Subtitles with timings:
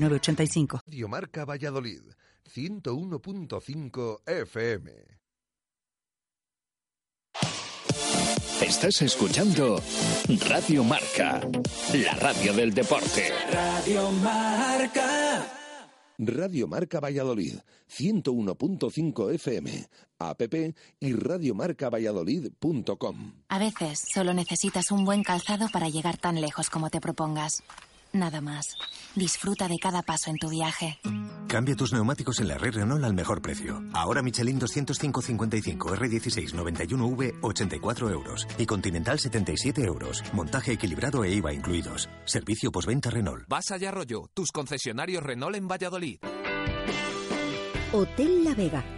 [0.00, 2.02] Radio Marca Valladolid,
[2.54, 4.92] 101.5 FM.
[8.62, 9.82] Estás escuchando
[10.48, 11.40] Radio Marca,
[11.94, 13.32] la radio del deporte.
[13.50, 15.48] Radio Marca.
[16.18, 17.54] Radio Marca Valladolid,
[17.88, 19.88] 101.5 FM,
[20.20, 20.42] app
[21.00, 23.32] y radiomarcavalladolid.com.
[23.48, 27.64] A veces solo necesitas un buen calzado para llegar tan lejos como te propongas.
[28.12, 28.76] Nada más.
[29.14, 30.98] Disfruta de cada paso en tu viaje.
[31.46, 33.82] Cambia tus neumáticos en la red Renault al mejor precio.
[33.94, 40.22] Ahora Michelin 205-55 R16 91V 84 euros y Continental 77 euros.
[40.32, 42.08] Montaje equilibrado e IVA incluidos.
[42.24, 43.44] Servicio postventa Renault.
[43.48, 46.18] Vas allá rollo, tus concesionarios Renault en Valladolid.
[47.92, 48.97] Hotel La Vega.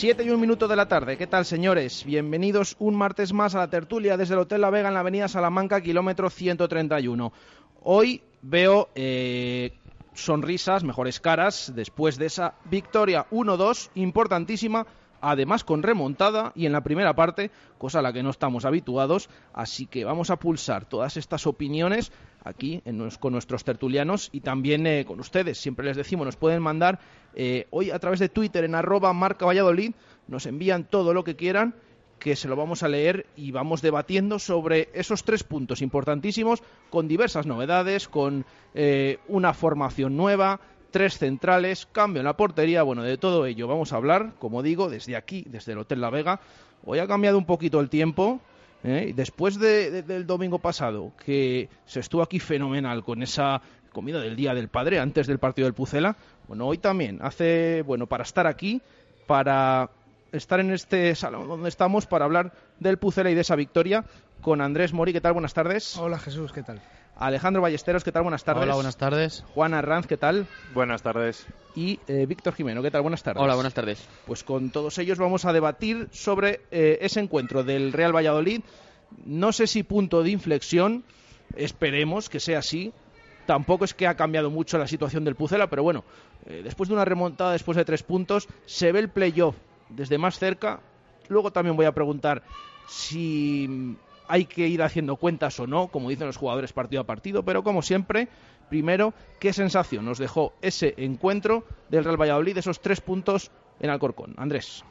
[0.00, 1.18] Siete y un minuto de la tarde.
[1.18, 2.06] ¿Qué tal, señores?
[2.06, 5.28] Bienvenidos un martes más a la tertulia desde el Hotel La Vega en la Avenida
[5.28, 7.30] Salamanca, kilómetro 131.
[7.82, 9.74] Hoy veo eh,
[10.14, 14.86] sonrisas, mejores caras, después de esa victoria 1-2 importantísima,
[15.20, 19.28] además con remontada y en la primera parte, cosa a la que no estamos habituados.
[19.52, 22.12] Así que vamos a pulsar todas estas opiniones
[22.44, 22.82] aquí
[23.20, 25.58] con nuestros tertulianos y también eh, con ustedes.
[25.58, 27.00] Siempre les decimos, nos pueden mandar
[27.34, 29.92] eh, hoy a través de Twitter en arroba marca Valladolid,
[30.28, 31.74] nos envían todo lo que quieran
[32.20, 37.08] que se lo vamos a leer y vamos debatiendo sobre esos tres puntos importantísimos con
[37.08, 38.44] diversas novedades, con
[38.74, 43.92] eh, una formación nueva, tres centrales, cambio en la portería, bueno, de todo ello vamos
[43.92, 46.40] a hablar, como digo, desde aquí, desde el Hotel La Vega.
[46.84, 48.40] Hoy ha cambiado un poquito el tiempo,
[48.84, 49.12] ¿eh?
[49.14, 53.60] Después del domingo pasado, que se estuvo aquí fenomenal con esa
[53.92, 56.16] comida del Día del Padre antes del partido del Pucela,
[56.48, 58.80] bueno, hoy también hace, bueno, para estar aquí,
[59.26, 59.90] para
[60.32, 64.04] estar en este salón donde estamos, para hablar del Pucela y de esa victoria,
[64.40, 65.12] con Andrés Mori.
[65.12, 65.32] ¿Qué tal?
[65.32, 65.96] Buenas tardes.
[65.96, 66.80] Hola Jesús, ¿qué tal?
[67.20, 68.22] Alejandro Ballesteros, ¿qué tal?
[68.22, 68.64] Buenas tardes.
[68.64, 69.44] Hola, buenas tardes.
[69.54, 70.46] Juan Arranz, ¿qué tal?
[70.74, 71.46] Buenas tardes.
[71.76, 73.02] Y eh, Víctor Jimeno, ¿qué tal?
[73.02, 73.42] Buenas tardes.
[73.42, 74.04] Hola, buenas tardes.
[74.26, 78.62] Pues con todos ellos vamos a debatir sobre eh, ese encuentro del Real Valladolid
[79.24, 81.04] no sé si punto de inflexión,
[81.56, 82.92] esperemos que sea así.
[83.46, 86.04] Tampoco es que ha cambiado mucho la situación del Pucela, pero bueno,
[86.46, 89.56] eh, después de una remontada, después de tres puntos, se ve el playoff
[89.88, 90.80] desde más cerca.
[91.28, 92.42] Luego también voy a preguntar
[92.88, 93.96] si
[94.30, 97.62] hay que ir haciendo cuentas o no, como dicen los jugadores partido a partido, pero
[97.62, 98.28] como siempre,
[98.68, 104.34] primero, ¿qué sensación nos dejó ese encuentro del Real Valladolid, esos tres puntos en Alcorcón?
[104.36, 104.84] Andrés.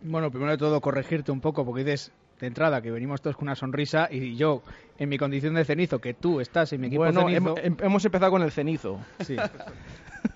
[0.00, 3.44] Bueno, primero de todo, corregirte un poco, porque dices de entrada que venimos todos con
[3.46, 4.62] una sonrisa y yo,
[4.98, 7.54] en mi condición de cenizo, que tú estás en mi equipo bueno, cenizo...
[7.58, 8.98] hemos empezado con el cenizo.
[9.20, 9.36] Sí.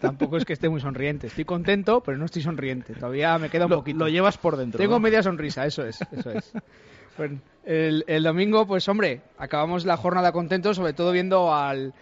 [0.01, 1.29] Tampoco es que esté muy sonriente.
[1.29, 2.95] Estoy contento, pero no estoy sonriente.
[2.95, 3.99] Todavía me queda un poquito.
[3.99, 4.79] Lo llevas por dentro.
[4.79, 6.53] Tengo media sonrisa, eso es, eso es.
[7.17, 11.95] Bueno, el, el, domingo, pues hombre, acabamos la jornada contentos, sobre todo viendo al,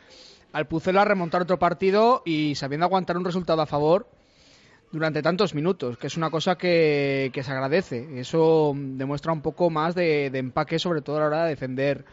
[0.52, 4.06] al Pucela remontar otro partido y sabiendo aguantar un resultado a favor
[4.93, 8.20] durante tantos minutos, que es una cosa que, se agradece.
[8.20, 12.05] Eso demuestra un poco más de, empaque, sobre todo a la hora de defender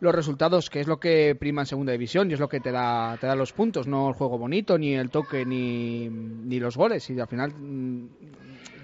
[0.00, 2.72] los resultados, que es lo que prima en segunda división y es lo que te
[2.72, 6.76] da, te da los puntos, no el juego bonito, ni el toque, ni, ni los
[6.76, 7.08] goles.
[7.10, 8.08] Y al final, mm,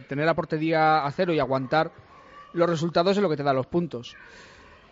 [0.08, 1.90] tener la portería a cero y aguantar
[2.56, 4.16] los resultados es lo que te da los puntos.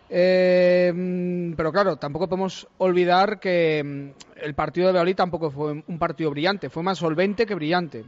[0.09, 5.99] Eh, pero claro, tampoco podemos olvidar que mm, el partido de Valladolid tampoco fue un
[5.99, 8.05] partido brillante, fue más solvente que brillante.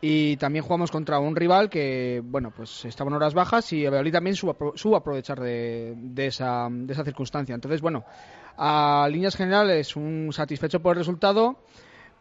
[0.00, 4.36] Y también jugamos contra un rival que, bueno, pues estaba horas bajas y Valladolid también
[4.36, 7.54] supo, aprovechar de, esa, de esa circunstancia.
[7.54, 8.04] Entonces, bueno,
[8.58, 11.56] a líneas generales, un satisfecho por el resultado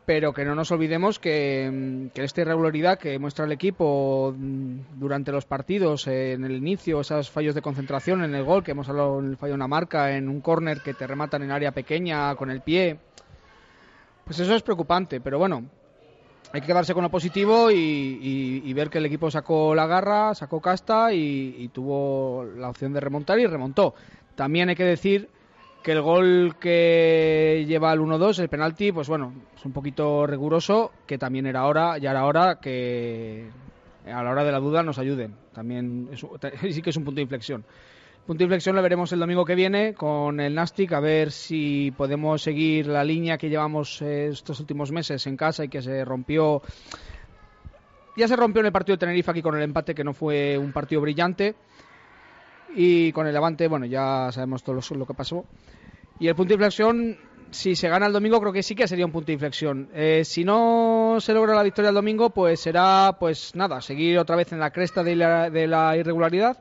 [0.05, 5.45] pero que no nos olvidemos que, esta irregularidad que muestra el equipo mm, durante los
[5.45, 9.29] partidos, en el inicio, esos fallos de concentración en el gol, que hemos hablado en
[9.29, 12.51] el fallo de una marca, en un córner que te rematan en área pequeña con
[12.51, 12.97] el pie,
[14.25, 15.63] pues eso es preocupante, pero bueno,
[16.51, 20.59] hay que quedarse con lo positivo y, ver que el equipo sacó la garra, sacó
[20.61, 23.95] casta y tuvo la opción de remontar y remontó.
[24.35, 25.29] También hay que decir
[25.83, 30.91] que el gol que lleva al 1-2, el penalti, pues bueno, es un poquito riguroso,
[31.05, 33.49] que también era hora, ya era hora que
[34.05, 35.35] a la hora de la duda nos ayuden.
[35.53, 36.09] También
[36.71, 37.65] sí que es un punto de inflexión.
[38.25, 41.91] Punto de inflexión lo veremos el domingo que viene con el Nastic, a ver si
[41.91, 46.05] podemos seguir la línea que llevamos eh, estos últimos meses en casa y que se
[46.05, 46.61] rompió.
[48.15, 50.57] Ya se rompió en el partido de Tenerife aquí con el empate, que no fue
[50.57, 51.55] un partido brillante
[52.75, 55.45] y con el Levante, bueno, ya sabemos todo lo, que pasó.
[56.19, 57.17] Y el punto de inflexión,
[57.51, 59.89] si se gana el domingo, creo que sí que sería un punto de inflexión.
[59.93, 64.35] Eh, si no se logra la victoria el domingo, pues será, pues nada, seguir otra
[64.35, 66.57] vez en la cresta de la, irregularidad.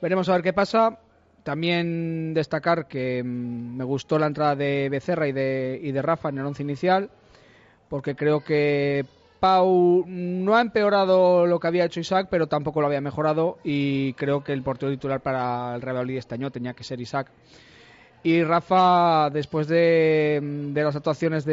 [0.00, 0.98] Veremos a ver qué pasa.
[1.42, 6.28] También destacar que mm, me gustó la entrada de Becerra y de, y de Rafa
[6.28, 7.08] en el once inicial,
[7.88, 9.04] porque creo que
[10.06, 14.42] No ha empeorado lo que había hecho Isaac, pero tampoco lo había mejorado y creo
[14.42, 17.30] que el portero titular para el Real Madrid este año tenía que ser Isaac.
[18.22, 21.44] Y Rafa, después de, las actuaciones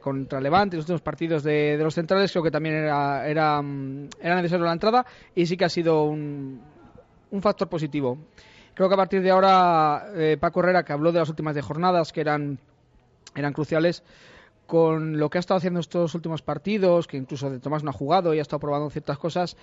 [0.00, 4.72] contra Levante, los últimos partidos de, los centrales, creo que también era, era, necesario la
[4.72, 6.60] entrada y sí que ha sido un,
[7.30, 8.18] un factor positivo.
[8.74, 11.62] Creo que a partir de ahora, eh, Paco Herrera, que habló de las últimas de
[11.62, 12.58] jornadas que eran,
[13.34, 14.02] eran cruciales,
[14.66, 17.92] con lo que ha estado haciendo estos últimos partidos, que incluso de Tomás no ha
[17.92, 19.56] jugado y ha estado probando ciertas cosas,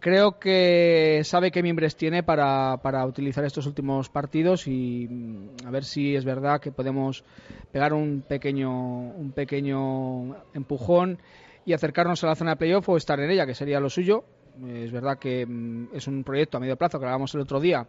[0.00, 5.70] creo que sabe qué miembros tiene para, para utilizar estos últimos partidos y mm, a
[5.70, 7.24] ver si es verdad que podemos
[7.70, 11.18] pegar un pequeño, un pequeño empujón
[11.64, 14.24] y acercarnos a la zona de playoff o estar en ella, que sería lo suyo.
[14.66, 17.86] Es verdad que mm, es un proyecto a medio plazo que hablábamos el otro día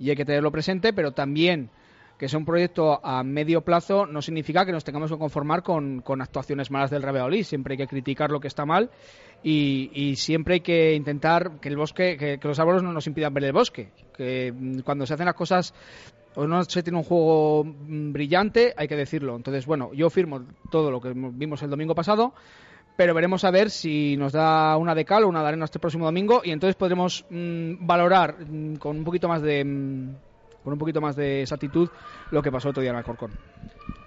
[0.00, 1.70] y hay que tenerlo presente, pero también
[2.18, 6.02] que sea un proyecto a medio plazo no significa que nos tengamos que conformar con,
[6.20, 8.90] actuaciones malas del Real Siempre hay que criticar lo que está mal
[9.42, 13.44] y, siempre hay que intentar que el bosque, que, los árboles no nos impidan ver
[13.44, 13.92] el bosque.
[14.16, 15.72] Que mm, cuando se hacen las cosas
[16.34, 19.36] o no se tiene un juego mm, brillante, hay que decirlo.
[19.36, 22.34] Entonces, bueno, yo firmo todo lo que vimos el domingo pasado,
[22.96, 25.78] pero veremos a ver si nos da una de cal o una de arena este
[25.78, 28.38] próximo domingo y entonces podremos mm, valorar
[28.80, 29.64] con un poquito más de
[30.64, 31.88] con un poquito más de exactitud
[32.30, 33.32] lo que pasó otro día en Alcorcón.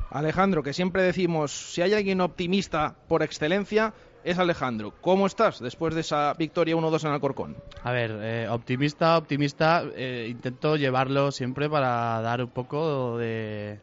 [0.09, 3.93] Alejandro, que siempre decimos, si hay alguien optimista por excelencia,
[4.23, 4.93] es Alejandro.
[5.01, 7.57] ¿Cómo estás después de esa victoria 1-2 en Alcorcón?
[7.83, 13.79] A ver, eh, optimista, optimista, eh, intento llevarlo siempre para dar un poco de,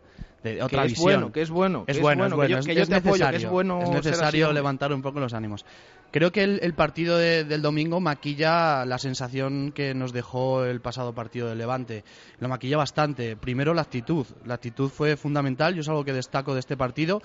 [0.63, 3.91] otra que es Bueno, que es bueno, es bueno, es bueno, que es, necesario, es
[3.91, 5.65] necesario levantar un poco los ánimos.
[6.11, 11.49] Creo que el, partido del domingo maquilla la sensación que nos dejó el pasado partido
[11.49, 12.03] del Levante.
[12.41, 13.37] Lo maquilla bastante.
[13.37, 14.27] Primero la actitud.
[14.47, 15.75] La actitud fue fundamental.
[15.75, 17.21] Yo es algo que destaco de este partido.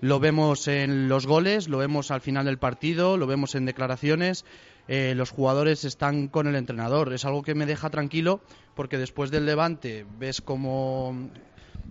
[0.00, 4.44] Lo vemos en los goles, lo vemos al final del partido, lo vemos en declaraciones.
[4.86, 7.12] Eh, los jugadores están con el entrenador.
[7.12, 8.40] Es algo que me deja tranquilo
[8.74, 11.30] porque después del Levante ves como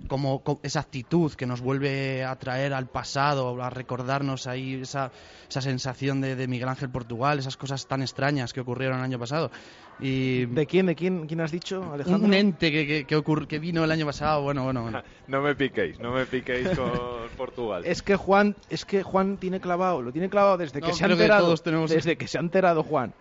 [0.08, 5.12] como, esa actitud que nos vuelve a traer al pasado, a recordarnos ahí esa,
[5.48, 9.51] esa sensación de, Miguel Ángel Portugal, esas cosas tan extrañas que ocurrieron el año pasado.
[10.00, 12.25] Y ¿De quién, de quién, quién has dicho, Alejandro?
[12.25, 15.03] Un ente que, que, que vino el año pasado, bueno, bueno, bueno.
[15.27, 16.91] no me piquéis, no me piquéis con
[17.38, 17.84] Portugal.
[17.86, 21.08] Es que Juan, es que Juan tiene clavado, lo tiene clavado desde que se ha
[21.08, 21.56] enterado,
[21.88, 23.13] desde que se ha enterado Juan,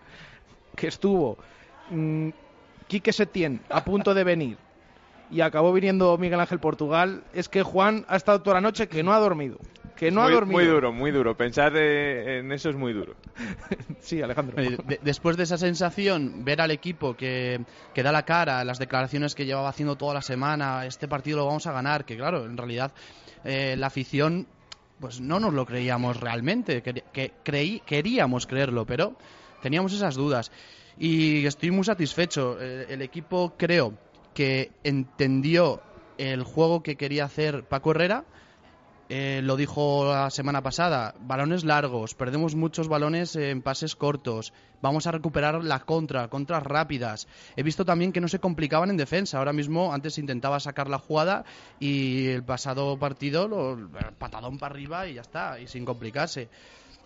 [0.75, 1.37] que estuvo
[1.89, 2.29] mmm,
[2.87, 4.68] Quique Setién a punto de venir
[5.31, 9.03] y acabó viniendo Miguel Ángel Portugal, es que Juan ha estado toda la noche que
[9.03, 9.57] no ha dormido.
[9.95, 10.59] Que no muy, ha dormido.
[10.59, 11.35] Muy duro, muy duro.
[11.35, 13.15] Pensar en eso es muy duro.
[13.99, 14.55] sí, Alejandro.
[15.01, 17.61] después de esa sensación, ver al equipo que,
[17.93, 21.45] que, da la cara, las declaraciones que llevaba haciendo toda la semana, este partido lo
[21.47, 22.93] vamos a ganar, que claro, en realidad
[23.43, 24.47] eh, la afición
[25.01, 29.15] pues no nos lo creíamos realmente, que, creí, queríamos creerlo, pero
[29.61, 30.51] teníamos esas dudas.
[30.97, 32.59] Y estoy muy satisfecho.
[32.59, 33.93] el equipo creo
[34.39, 35.81] que entendió
[36.17, 38.23] el juego que quería hacer Paco Herrera
[39.09, 45.07] eh, lo dijo la semana pasada, balones largos, perdemos muchos balones en pases cortos, vamos
[45.07, 47.27] a recuperar la contra, contras rápidas.
[47.57, 50.99] He visto también que no se complicaban en defensa, ahora mismo antes intentaba sacar la
[50.99, 51.43] jugada
[51.77, 56.47] y el pasado partido lo patadón para arriba y ya está, y sin complicarse.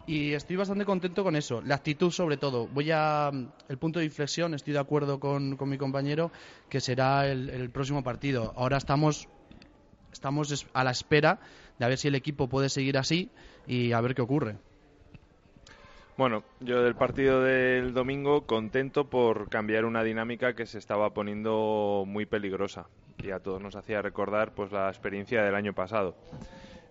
[0.06, 1.62] Y estoy bastante contento con eso.
[1.62, 2.68] La actitud, sobre todo.
[2.68, 3.32] Voy a.
[3.70, 6.32] El punto de inflexión, estoy de acuerdo con, mi compañero,
[6.70, 8.54] que será el, próximo partido.
[8.58, 9.30] Ahora estamos
[10.12, 11.40] estamos a la espera
[11.80, 13.32] de ver si el equipo puede seguir así
[13.66, 14.58] y a ver qué ocurre.
[16.16, 22.04] Bueno, yo del partido del domingo contento por cambiar una dinámica que se estaba poniendo
[22.06, 22.86] muy peligrosa
[23.18, 26.16] y a todos nos hacía recordar pues la experiencia del año pasado.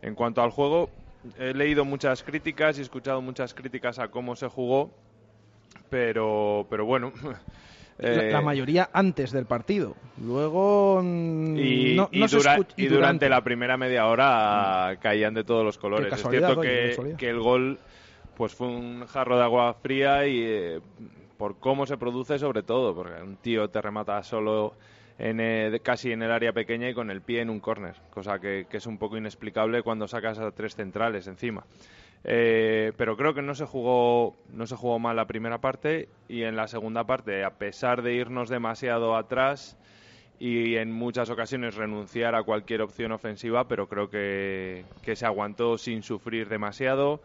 [0.02, 0.90] En cuanto al juego,
[1.38, 4.91] he leído muchas críticas y escuchado muchas críticas a cómo se jugó,
[5.88, 7.12] pero pero bueno,
[7.99, 9.95] la, eh, mayoría antes del partido.
[10.21, 14.97] Luego mm, y, no, y no se dura- escuch- y durante la primera media hora
[15.00, 16.12] caían de todos los colores.
[16.12, 17.79] Es cierto oye, que, que el gol
[18.37, 20.81] pues fue un jarro de agua fría y eh,
[21.37, 24.75] por cómo se produce sobre todo, porque un tío te remata solo
[25.19, 28.38] en, eh, casi en el área pequeña y con el pie en un córner, cosa
[28.38, 31.64] que, que es un poco inexplicable cuando sacas a tres centrales encima.
[32.25, 36.45] Eh, pero creo que no se jugó no se jugó mal la primera parte y
[36.45, 39.76] en la segunda parte a pesar de irnos demasiado atrás
[40.38, 45.78] y en muchas ocasiones renunciar a cualquier opción ofensiva pero creo que, que se aguantó
[45.78, 47.21] sin sufrir demasiado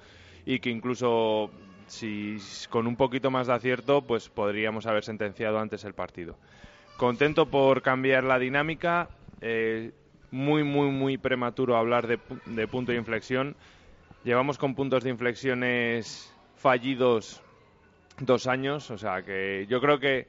[0.48, 1.52] y que incluso
[1.86, 2.38] si
[2.72, 6.38] con un poquito más de acierto pues podríamos haber sentenciado antes el partido
[6.98, 9.10] contento por cambiar la dinámica
[9.42, 9.92] eh,
[10.32, 13.56] muy muy muy prematuro hablar de, de punto de inflexión
[14.28, 17.42] Llevamos con puntos de inflexiones fallidos
[18.20, 20.28] dos años, o sea que yo creo que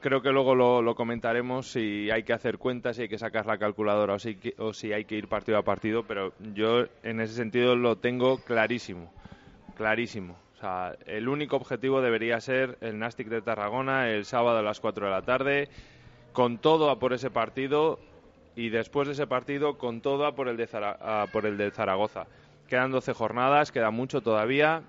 [0.00, 3.46] creo que luego lo, lo comentaremos si hay que hacer cuentas, si hay que sacar
[3.46, 7.20] la calculadora o si, o si hay que ir partido a partido, pero yo en
[7.20, 9.12] ese sentido lo tengo clarísimo,
[9.76, 10.41] clarísimo.
[11.06, 15.10] El único objetivo debería ser el Nastic de Tarragona el sábado a las 4 de
[15.10, 15.68] la tarde,
[16.32, 17.98] con todo a por ese partido
[18.54, 20.68] y después de ese partido con todo a por el de,
[21.32, 22.26] por el de Zaragoza.
[22.68, 24.82] Quedan 12 jornadas, queda mucho todavía.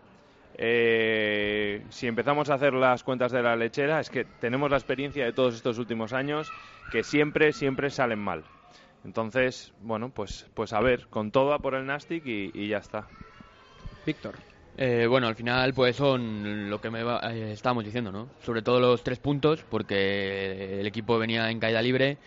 [0.56, 5.26] Eh, si empezamos a hacer las cuentas de la lechera, es que tenemos la experiencia
[5.26, 6.52] de todos estos últimos años
[6.92, 8.44] que siempre, siempre salen mal.
[9.04, 12.78] Entonces, bueno, pues, pues a ver, con todo a por el Nastic y, y ya
[12.78, 13.08] está.
[14.06, 14.53] Víctor.
[14.76, 18.30] Eh, bueno, al final pues son lo que me eh, estábamos diciendo, ¿no?
[18.44, 22.18] Sobre todo los tres puntos, porque el equipo venía en caída libre.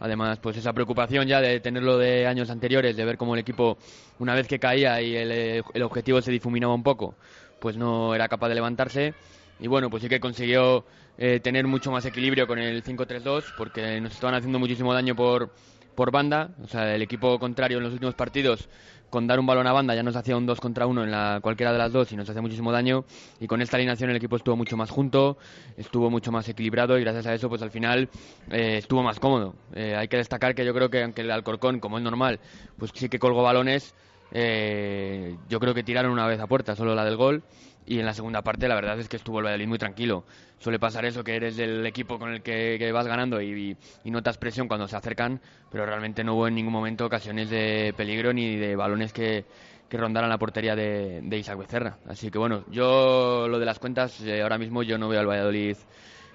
[0.00, 3.78] Además, pues esa preocupación ya de tenerlo de años anteriores, de ver cómo el equipo,
[4.18, 7.14] una vez que caía y el, eh, el objetivo se difuminaba un poco,
[7.60, 9.14] pues no era capaz de levantarse.
[9.60, 10.84] Y bueno, pues sí que consiguió
[11.18, 15.50] eh, tener mucho más equilibrio con el 5-3-2, porque nos estaban haciendo muchísimo daño por,
[15.94, 16.50] por banda.
[16.62, 18.68] O sea, el equipo contrario en los últimos partidos,
[19.10, 21.40] con dar un balón a banda, ya nos hacía un 2 contra 1 en la,
[21.42, 23.04] cualquiera de las dos y nos hacía muchísimo daño.
[23.40, 25.36] Y con esta alineación el equipo estuvo mucho más junto,
[25.76, 28.08] estuvo mucho más equilibrado y gracias a eso, pues al final
[28.50, 29.54] eh, estuvo más cómodo.
[29.74, 32.40] Eh, hay que destacar que yo creo que aunque el Alcorcón, como es normal,
[32.78, 33.94] pues sí que colgó balones,
[34.32, 37.42] eh, yo creo que tiraron una vez a puerta, solo la del gol.
[37.86, 40.24] Y en la segunda parte la verdad es que estuvo el Valladolid muy tranquilo.
[40.58, 44.38] Suele pasar eso, que eres del equipo con el que, vas ganando y, y notas
[44.38, 48.56] presión cuando se acercan, pero realmente no hubo en ningún momento ocasiones de peligro ni
[48.56, 49.44] de balones que,
[49.92, 51.98] que rondaran la portería de, de Isaac Becerra.
[52.08, 55.26] Así que bueno, yo lo de las cuentas, eh, ahora mismo yo no veo al
[55.26, 55.76] Valladolid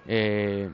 [0.07, 0.69] eh,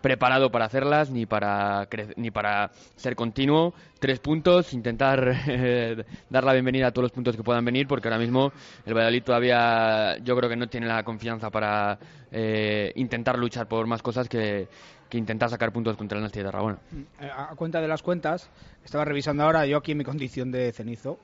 [0.00, 3.74] preparado para hacerlas ni para cre- ni para ser continuo.
[3.98, 8.08] Tres puntos, intentar eh, dar la bienvenida a todos los puntos que puedan venir, porque
[8.08, 8.52] ahora mismo
[8.86, 11.98] el Valladolid todavía yo creo que no tiene la confianza para
[12.30, 14.68] eh, intentar luchar por más cosas que,
[15.08, 16.78] que intentar sacar puntos contra el Nasty de Tarragona.
[17.20, 18.48] Eh, A a cuenta de las cuentas,
[18.84, 21.18] estaba revisando ahora, yo aquí en mi condición de cenizo,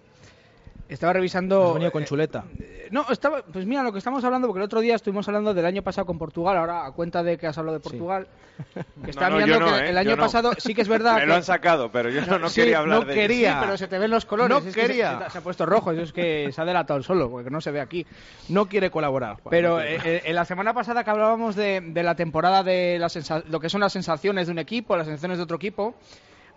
[0.88, 1.69] estaba revisando...
[1.69, 2.45] Has venido con eh, chuleta.
[2.61, 5.55] eh, no, estaba, pues mira lo que estamos hablando, porque el otro día estuvimos hablando
[5.55, 8.29] del año pasado con Portugal, ahora a cuenta de que has hablado de Portugal,
[9.05, 9.91] que está No, no, mirando yo no, que ¿eh?
[9.91, 10.23] el año no.
[10.23, 11.26] pasado sí que es verdad Me que...
[11.26, 13.53] lo han sacado, pero yo no, no Sí, quería hablar no de quería.
[13.55, 14.50] Sí, pero se te ven los colores.
[14.50, 15.25] No es que se- quería.
[15.26, 17.61] Se, se ha puesto rojo, eso es que se ha delatado el solo, porque no
[17.61, 18.07] se ve aquí.
[18.50, 19.37] No quiere colaborar.
[19.43, 19.97] Juan, Pero no quiere.
[19.97, 23.43] eh, eh, en la semana pasada que hablábamos de, de la temporada de las sensa-
[23.49, 25.95] lo que son las sensaciones de un equipo, las sensaciones de otro equipo,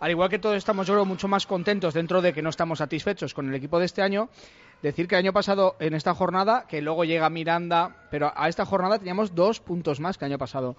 [0.00, 2.78] al igual que todos estamos yo creo mucho más contentos dentro de que no estamos
[2.78, 4.28] satisfechos con el equipo de este año,
[4.82, 8.64] decir que el año pasado en esta jornada, que luego llega Miranda, pero a esta
[8.64, 10.76] jornada teníamos dos puntos más que el año pasado.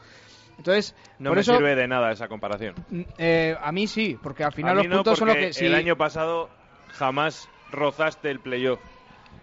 [0.57, 2.75] Entonces, No por me eso, sirve de nada esa comparación.
[2.89, 5.53] mm, eh, a mí sí, porque al final A los no, puntos son lo que...
[5.53, 6.49] sí, El año pasado
[6.89, 8.79] jamás rozaste el playoff.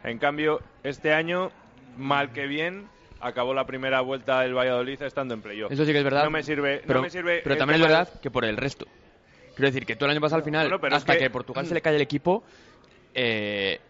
[0.04, 1.50] En cambio, este año,
[1.96, 2.88] mal que bien,
[3.20, 5.72] acabó la primera vuelta del Valladolid estando en playoff.
[5.72, 6.24] Eso sí que es verdad.
[6.24, 6.82] No me sirve.
[6.86, 8.86] Pero, no me sirve pero también es verdad que por el resto.
[9.56, 11.30] Quiero decir que todo el año pasado al final, Bueno, pero es hasta que- que...
[11.30, 12.44] Portugal se le cae el equipo,
[13.14, 13.80] eh,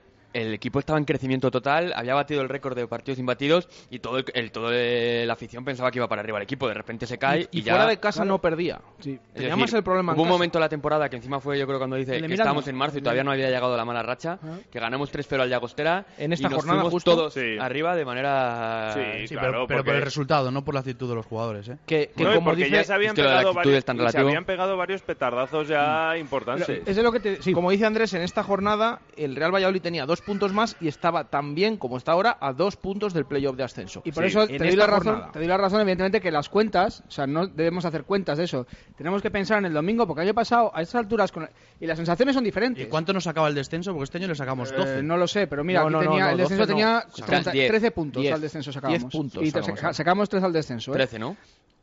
[0.42, 4.18] el equipo estaba en crecimiento total, había batido el récord de partidos imbatidos y todo
[4.18, 6.68] el, el- todo el- la afición pensaba que iba para arriba el equipo.
[6.68, 7.72] De repente se cae y, y ya.
[7.74, 8.80] fuera de casa no perdía.
[8.98, 10.34] Es Tenía decir, más el problema en Hubo un casa.
[10.34, 12.76] momento en la temporada que encima fue, yo creo, cuando dice de que estábamos en
[12.76, 14.38] marzo y todavía no había llegado la mala racha,
[14.70, 16.06] que ganamos 3-0 al Llagostera.
[16.18, 17.14] En esta y nos jornada fuimos justo.
[17.16, 17.56] todos Sí.
[17.60, 18.92] arriba de manera.
[18.94, 21.68] Sí, Sí, claro, pero, pero por el resultado, no por la actitud de los jugadores.
[21.68, 21.76] ¿eh?
[21.86, 23.84] Que, que No, y como porque dice, ya se habían, de pegado actitud varios, es
[23.84, 26.68] tan y se habían pegado varios petardazos ya importantes.
[26.68, 27.42] Eso es lo que te...
[27.42, 27.52] Sí.
[27.52, 31.24] como dice Andrés, en esta jornada el Real Valladolid tenía dos puntos más y estaba
[31.30, 34.02] tan bien como está ahora a dos puntos del playoff de ascenso.
[34.04, 35.32] Y por Sí, eso te doy, la razón, jornada.
[35.32, 38.44] te doy la razón, evidentemente, que las cuentas, o sea, no debemos hacer cuentas de
[38.44, 38.66] eso.
[38.96, 41.48] Tenemos que pensar en el domingo, porque el año pasado, a estas alturas, con...
[41.80, 42.84] y las sensaciones son diferentes.
[42.84, 43.92] ¿Y cuánto nos sacaba el descenso?
[43.92, 45.02] Porque este año le sacamos Eh, 12.
[45.04, 46.76] no lo sé, pero mira, No, aquí no, no, tenía, no, el descenso 12 no.
[46.76, 47.68] tenía Sacamos 30 10.
[47.68, 48.34] 13 puntos 10.
[48.34, 49.00] al descenso sacábamos.
[49.02, 49.80] 10 puntos Y sacamos.
[49.80, 50.90] saca- sacamos 3 al descenso.
[50.90, 50.94] ¿eh?
[50.94, 51.36] 13, ¿no?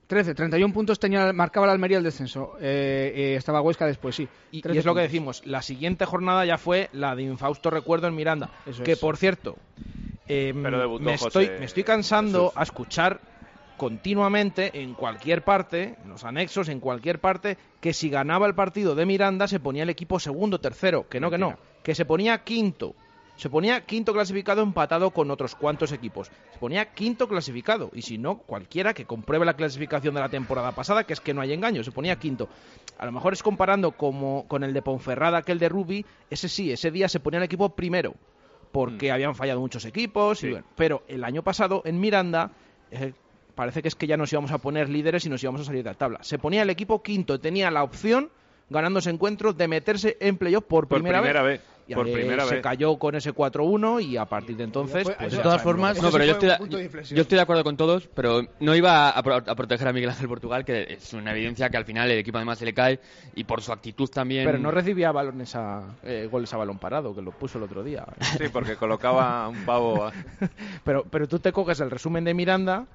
[0.08, 2.56] 13, 31 puntos tenía, marcaba la Almería el descenso.
[2.60, 4.28] Eh, eh, estaba Huesca después, sí.
[4.52, 7.70] Y, y 13 es lo que decimos, la siguiente jornada ya fue la de infausto
[7.70, 8.50] recuerdo en Miranda.
[8.66, 9.00] Eso que es.
[9.00, 9.56] por cierto,
[10.28, 12.58] eh, Pero debutó me, José estoy, me estoy cansando Jesús.
[12.58, 13.20] a escuchar
[13.78, 18.96] continuamente en cualquier parte, en los anexos, en cualquier parte, que si ganaba el partido
[18.96, 22.44] de Miranda se ponía el equipo segundo, tercero, que no, que no, que se ponía
[22.44, 22.96] quinto.
[23.36, 26.30] Se ponía quinto clasificado empatado con otros cuantos equipos.
[26.54, 27.90] Se ponía quinto clasificado.
[27.94, 31.34] Y si no, cualquiera que compruebe la clasificación de la temporada pasada, que es que
[31.34, 32.48] no hay engaño, se ponía quinto.
[32.98, 36.72] A lo mejor es comparando como con el de Ponferrada, aquel de Rubi, ese sí,
[36.72, 38.13] ese día se ponía el equipo primero.
[38.72, 40.44] Porque habían fallado muchos equipos.
[40.44, 42.52] y bueno, pero el año pasado en Miranda
[42.92, 43.13] eh,
[43.56, 45.84] parece que es que ya nos íbamos a poner líderes y nos íbamos a salir
[45.84, 46.24] de la tabla.
[46.24, 48.30] Se ponía el equipo quinto, tenía la opción,
[48.74, 52.44] ganando ese encuentro, de meterse en playoff por Por primera, primera vez, Y por primera
[52.46, 52.63] se vez.
[52.63, 55.03] cayó con ese 4-1 y a partir de entonces...
[55.18, 57.15] pues de todas formas, No, pero yo estoy, de, punto de inflexión.
[57.15, 60.10] yo estoy de acuerdo con todos, pero no iba a, pro- a proteger a Miguel
[60.10, 63.00] Ángel Portugal, que es una evidencia que al final el equipo además se le cae
[63.36, 64.46] y por su actitud también.
[64.46, 67.84] Pero no recibía balones a, eh, goles a balón parado, que lo puso el otro
[67.84, 68.06] día.
[68.38, 70.06] Sí, porque colocaba un pavo.
[70.06, 70.12] a-
[70.84, 72.86] pero, pero tú te coges el resumen de Miranda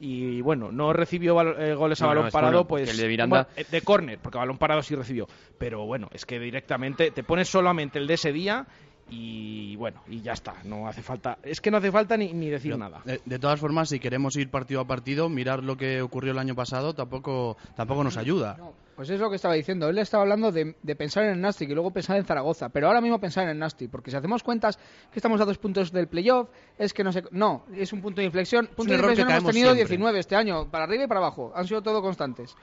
[0.00, 3.48] y bueno, no recibió eh, goles a No, balón parado, bueno, pues el de Miranda-
[3.54, 5.28] eh, de córner, porque balón parado sí recibió.
[5.58, 8.66] Pero bueno, es que directamente te pones solamente el de ese día
[9.10, 12.48] y bueno, y ya está, no hace falta, es que no hace falta ni, ni
[12.48, 13.02] decir nada.
[13.04, 16.38] De, de todas formas, si queremos ir partido a partido, mirar lo que ocurrió el
[16.38, 18.56] año pasado tampoco, tampoco nos ayuda.
[19.00, 19.88] Pues es lo que estaba diciendo.
[19.88, 22.68] Él estaba hablando de, de pensar en el Nastic y luego pensar en Zaragoza.
[22.68, 23.90] Pero ahora mismo pensar en el Nastic.
[23.90, 27.24] Porque si hacemos cuentas que estamos a dos puntos del playoff, es que no sé.
[27.30, 28.66] No, es un punto de inflexión.
[28.66, 29.96] Punto un de inflexión hemos tenido siempre.
[29.96, 31.50] 19 este año, para arriba y para abajo.
[31.54, 32.54] Han sido todo constantes.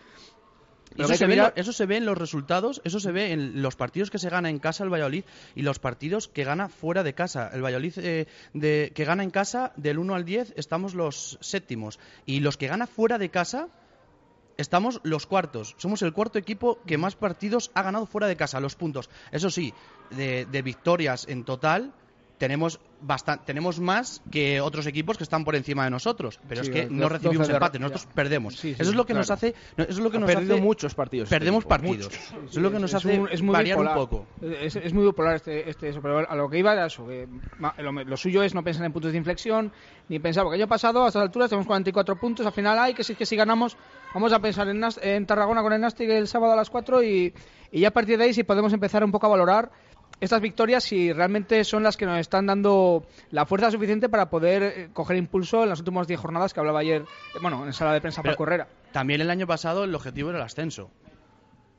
[0.98, 4.10] Eso se, ve, eso se ve en los resultados, eso se ve en los partidos
[4.10, 5.24] que se gana en casa el Valladolid
[5.56, 7.50] y los partidos que gana fuera de casa.
[7.54, 12.00] El Valladolid eh, de, que gana en casa del 1 al 10 estamos los séptimos
[12.26, 13.70] y los que gana fuera de casa
[14.58, 15.76] estamos los cuartos.
[15.78, 19.10] Somos el cuarto equipo que más partidos ha ganado fuera de casa, los puntos.
[19.32, 19.74] Eso sí,
[20.10, 21.94] de, de victorias en total
[22.38, 26.70] tenemos bastan- tenemos más que otros equipos que están por encima de nosotros, pero Sí,
[26.70, 28.14] es que no recibimos empate, nosotros ya.
[28.14, 28.54] perdemos.
[28.56, 30.54] Sí, sí, eso es lo que nos hace, eso es lo que Ha nos perdido
[30.56, 32.14] hace muchos partidos este Perdemos partidos.
[32.14, 33.96] Eso es lo que nos es hace es muy variar un bipolar.
[34.10, 34.28] poco.
[34.42, 37.08] Es, es muy bipolar este, este eso, pero a lo que iba era eso.
[37.08, 37.28] que
[37.82, 39.72] lo, lo suyo es no pensar en puntos de inflexión,
[40.10, 42.94] ni pensar, porque el año pasado, a estas alturas, tenemos 44 puntos, al final hay
[42.94, 43.78] que si, que si ganamos,
[44.14, 47.34] vamos a pensar en, en Tarragona con el Nastic el sábado a las 4 y,
[47.72, 49.72] y ya a partir de ahí si podemos empezar un poco a valorar
[50.20, 54.64] estas victorias si realmente son las que nos están dando la fuerza suficiente para poder
[54.64, 57.94] eh, coger impulso en las últimas 10 jornadas que hablaba ayer, eh, bueno, en sala
[57.94, 58.68] de prensa Pero- para Correra.
[58.92, 60.90] También el año pasado el objetivo era el ascenso.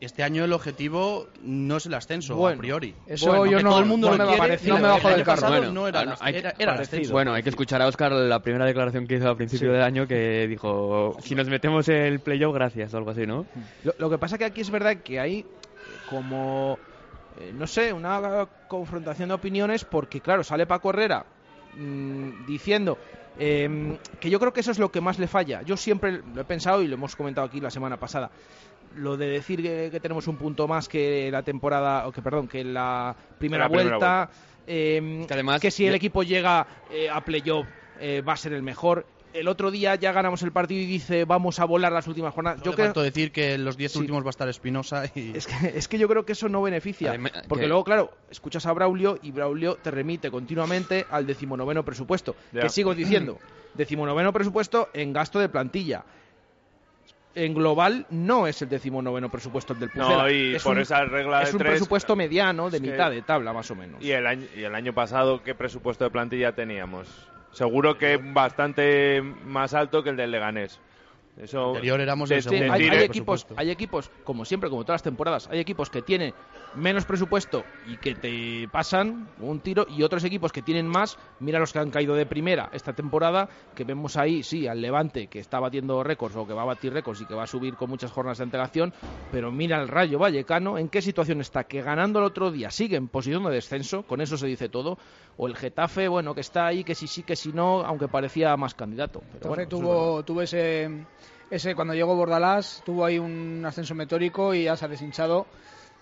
[0.01, 2.95] Este año el objetivo no es el ascenso, Bueno, a priori.
[3.09, 4.87] eso Bueno, yo no- todo el mundo no lo me quiere, y no me el
[4.87, 5.49] bajo del carro.
[5.49, 7.13] Bueno, no era, no, hay que- era- era el ascenso.
[7.13, 10.07] Bueno, hay que escuchar a Oscar la primera declaración que hizo a principio de año
[10.07, 13.45] que dijo, si nos metemos el playoff, gracias, o algo así, ¿no?
[13.83, 15.45] Lo, lo que pasa que aquí es verdad que hay
[16.09, 16.79] como,
[17.41, 21.25] eh, no sé, una confrontación de opiniones porque, claro, sale Paco Herrera
[21.77, 22.99] mm, diciendo
[23.39, 25.63] eh, que yo creo que eso es lo que más le falla.
[25.63, 28.31] Yo siempre lo he pensado y lo hemos comentado aquí la semana pasada.
[28.97, 32.49] Lo de decir que, que tenemos un punto más que la temporada, o que perdón,
[32.49, 34.31] que la primera, La primera vuelta, vuelta.
[34.67, 37.67] eh, Que además- que si el equipo llega eh, a playoff
[38.01, 39.07] eh, va a ser el mejor.
[39.35, 42.61] El otro día ya ganamos el partido y dice vamos a volar las últimas jornadas.
[42.63, 43.99] Yo Yo creo, decir que en los 10 Sí.
[43.99, 45.37] últimos va a estar Espinosa y...
[45.37, 47.19] es que, es que yo creo que eso no beneficia.
[47.47, 52.37] Porque que- luego, claro, escuchas a Braulio y Braulio te remite continuamente al decimonoveno presupuesto.
[52.53, 52.63] Ya.
[52.63, 53.39] Que sigo diciendo,
[53.75, 56.05] decimonoveno presupuesto en gasto de plantilla.
[57.35, 60.23] En global no es el decimonoveno presupuesto el del Pucela.
[60.23, 63.11] No, y es por un, esa regla es de un tres, presupuesto mediano de mitad
[63.11, 64.03] de tabla, más o menos.
[64.03, 67.07] Y el, año, y el año pasado, ¿qué presupuesto de plantilla teníamos?
[67.53, 70.81] Seguro que bastante más alto que el del Leganés.
[71.39, 72.65] Eso, Anterior éramos de- el segundo.
[72.65, 76.03] de- hay, hay equipos, hay equipos, como siempre, como todas las temporadas, hay equipos que
[76.03, 76.35] tienen
[76.75, 81.17] menos presupuesto y que te pasan un tiro, y otros equipos que tienen más.
[81.39, 85.29] Mira los que han caído de primera esta temporada, que vemos ahí, sí, al Levante,
[85.29, 87.75] que está batiendo récords o que va a batir récords y que va a subir
[87.77, 88.93] con muchas jornadas de antelación.
[89.31, 92.97] Pero mira el Rayo Vallecano, en qué situación está, que ganando el otro día sigue
[92.97, 94.99] en posición de descenso, con eso se dice todo.
[95.37, 98.55] O el Getafe, bueno, que está ahí, que sí, sí, que sí, no, aunque parecía
[98.57, 99.21] más candidato.
[99.33, 101.07] Pero Entonces bueno, es tuvo ese,
[101.51, 105.47] ese, cuando llegó Bordalás, tuvo ahí un ascenso meteórico y ya se ha deshinchado.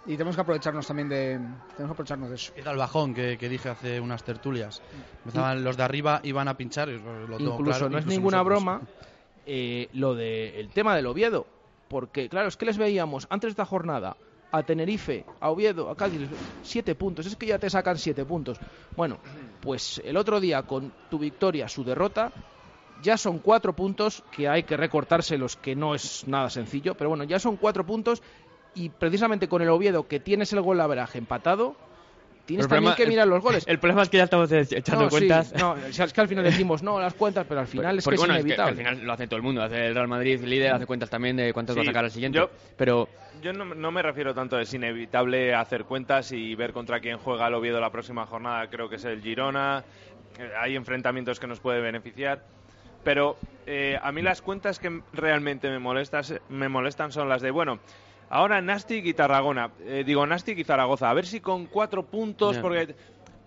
[0.07, 2.53] Y tenemos que aprovecharnos también de, tenemos que aprovecharnos de eso.
[2.57, 4.81] Era el bajón que, que dije hace unas tertulias.
[5.25, 6.89] Empezaban los de arriba, iban a pinchar.
[6.89, 8.65] y lo tengo incluso claro, no es incluso ninguna nosotros.
[8.65, 8.83] broma
[9.47, 11.47] eh, lo de el tema del Oviedo
[11.89, 14.17] porque claro es que les veíamos antes de esta jornada
[14.51, 16.29] a Tenerife a Oviedo a Cádiz
[16.65, 18.59] siete puntos es que ya te sacan siete puntos
[18.97, 19.19] bueno
[19.61, 22.33] pues el otro día con tu victoria su derrota
[23.03, 27.25] ya son cuatro puntos que hay que recortárselos que no es nada sencillo pero bueno
[27.25, 28.23] ya son cuatro puntos
[28.75, 31.77] y precisamente con el Oviedo que tienes el gol average empatado
[32.47, 35.11] tienes también problema- que mirar los goles El problema es que ya estamos echando no,
[35.11, 35.53] sí, cuentas.
[35.59, 38.21] no, es que al final decimos no las cuentas, pero al final es que es
[38.21, 38.71] bueno, es que inevitable.
[38.71, 39.63] al final lo hace todo el mundo.
[39.63, 42.11] Hace el Real Madrid líder, hace cuentas también de cuántos va a Sí, sacar al
[42.13, 42.39] siguiente.
[42.39, 43.09] yo- Pero
[43.43, 47.49] Yo no, no me refiero tanto, es inevitable hacer cuentas y ver contra quién juega
[47.49, 49.83] el Oviedo la próxima jornada, creo que es el Girona,
[50.61, 52.45] hay enfrentamientos que nos puede beneficiar,
[53.07, 57.53] pero eh, a mí las cuentas que realmente me, molestas, me molestan son las de,
[57.53, 57.79] bueno,
[58.31, 62.59] ahora Nastic y Tarragona, eh, digo Nastic y Zaragoza, a ver si con cuatro puntos,
[62.59, 62.97] porque...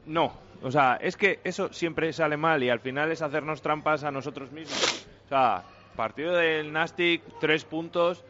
[0.06, 0.32] No,
[0.64, 4.12] o sea, es que eso siempre sale mal y al final es hacernos trampas a
[4.12, 5.06] nosotros mismos.
[5.26, 8.24] O sea, partido del Nastic, tres puntos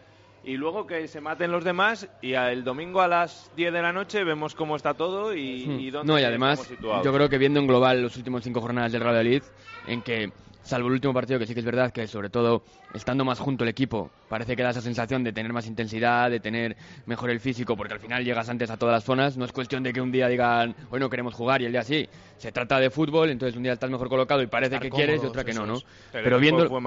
[0.44, 3.94] y luego que se maten los demás y el domingo a las 10 de la
[3.94, 5.80] noche vemos cómo está todo y, Hmm.
[5.80, 8.92] y dónde no, y además, yo creo que viendo en global los últimos cinco jornadas
[8.92, 9.44] del Real Madrid,
[9.86, 10.32] en que,
[10.64, 13.64] salvo el último partido, que sí que es verdad que sobre todo estando más junto
[13.64, 17.40] el equipo, parece que da esa sensación de tener más intensidad, de tener mejor el
[17.40, 20.02] físico, porque al final llegas antes a todas las zonas, no es cuestión de que
[20.02, 23.30] un día digan, hoy no queremos jugar y el día sí, se trata de fútbol,
[23.30, 25.66] entonces un día estás mejor colocado y parece Estar que quieres y otra que no,
[25.66, 25.76] ¿no?
[25.76, 25.86] es.
[26.12, 26.68] Pero, el viendo...
[26.68, 26.82] fue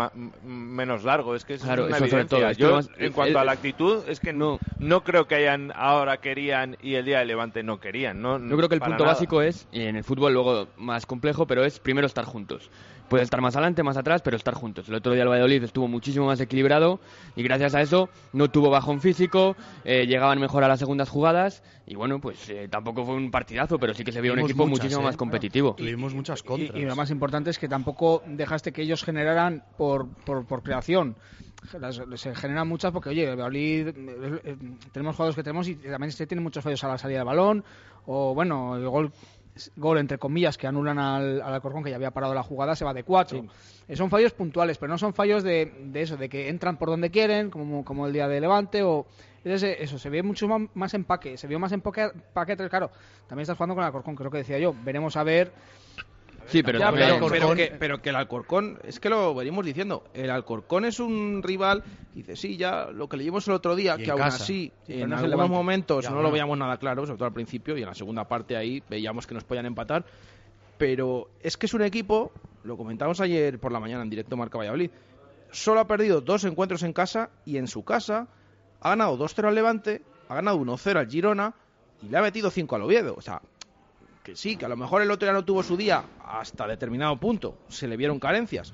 [0.44, 3.38] menos largo, es que eso Claro, es una eso sobre todo, es Yo, en cuanto
[3.38, 7.18] a la actitud, es que no, no creo que hayan ahora querían y el día
[7.18, 8.20] de Levante no querían.
[8.22, 9.12] No, Yo creo que el punto nada.
[9.12, 12.70] básico es, y en el fútbol luego más complejo, pero es primero estar juntos.
[13.08, 14.88] Puede estar más adelante, más atrás, pero estar juntos.
[14.88, 16.98] El otro día el Valladolid estuvo muchísimo más equilibrado
[17.36, 21.62] y gracias a eso no tuvo bajón físico, eh, llegaban mejor a las segundas jugadas
[21.86, 24.66] y bueno, pues eh, tampoco fue un partidazo, pero sí que se vio un equipo
[24.66, 25.04] muchas, muchísimo ¿eh?
[25.04, 25.74] más competitivo.
[25.74, 26.78] Tuvimos muchas Y, contras.
[26.80, 31.16] y lo más importante es que tampoco dejaste que ellos generaran por, por, por creación.
[31.78, 33.94] Las- se generan muchas porque, oye, el Valladolid, eh,
[34.44, 34.56] eh,
[34.90, 37.62] tenemos jugadores que tenemos y también este tiene muchos fallos a la salida de balón.
[38.06, 39.12] O bueno, el gol,
[39.76, 42.84] gol entre comillas que anulan al, al Alcorcón que ya había parado la jugada se
[42.84, 43.44] va de cuatro.
[43.88, 46.88] Eh, Son fallos puntuales, pero no son fallos de, de eso, de que entran por
[46.88, 49.06] donde quieren, como, como el día de Levante o.
[49.44, 52.90] ese- eso, se ve mucho más empaque, se vio más empaque, empaque claro.
[53.26, 54.74] También estás jugando con el Alcorcón, creo que decía yo.
[54.84, 55.52] Veremos a ver
[56.46, 60.04] Sí, pero Ya, pero, pero que, pero que el Alcorcón, es que lo venimos diciendo,
[60.12, 61.82] el Alcorcón es un rival,
[62.14, 64.42] dice, sí, ya lo que leímos el otro día, que en aún casa.
[64.42, 65.52] así, Sí, en algunos Levante.
[65.54, 66.28] momentos Ya, no bueno.
[66.28, 69.26] lo veíamos nada claro, sobre todo al principio, y en la segunda parte ahí veíamos
[69.26, 70.04] que nos podían empatar,
[70.78, 72.32] pero es que es un equipo,
[72.64, 74.90] lo comentamos ayer por la mañana en directo Marca Valladolid,
[75.50, 78.26] solo ha perdido dos encuentros en casa y en su casa
[78.80, 81.54] ha ganado 2-0 al Levante, ha ganado 1-0 al Girona
[82.02, 83.40] y le ha metido 5 al Oviedo, o sea,
[84.22, 87.16] que sí, que a lo mejor el otro ya no tuvo su día hasta determinado
[87.18, 88.72] punto, se le vieron carencias.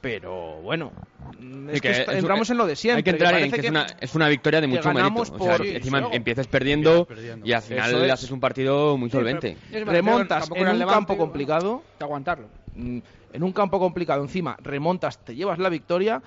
[0.00, 0.92] Pero bueno,
[1.68, 2.98] es Sí, que, que est- es- entramos en lo de siempre.
[2.98, 5.20] Hay que entrar en que, es, una, es una victoria de mucho mérito.
[5.20, 7.46] O sea, encima empiezas perdiendo, perdiendo.
[7.46, 8.12] y al final es.
[8.12, 9.58] haces un partido muy solvente.
[9.70, 12.48] remontas en un Levante, campo bueno, complicado, que aguantarlo.
[12.74, 12.98] mm,
[13.32, 16.22] en un campo complicado encima, remontas, te llevas la victoria,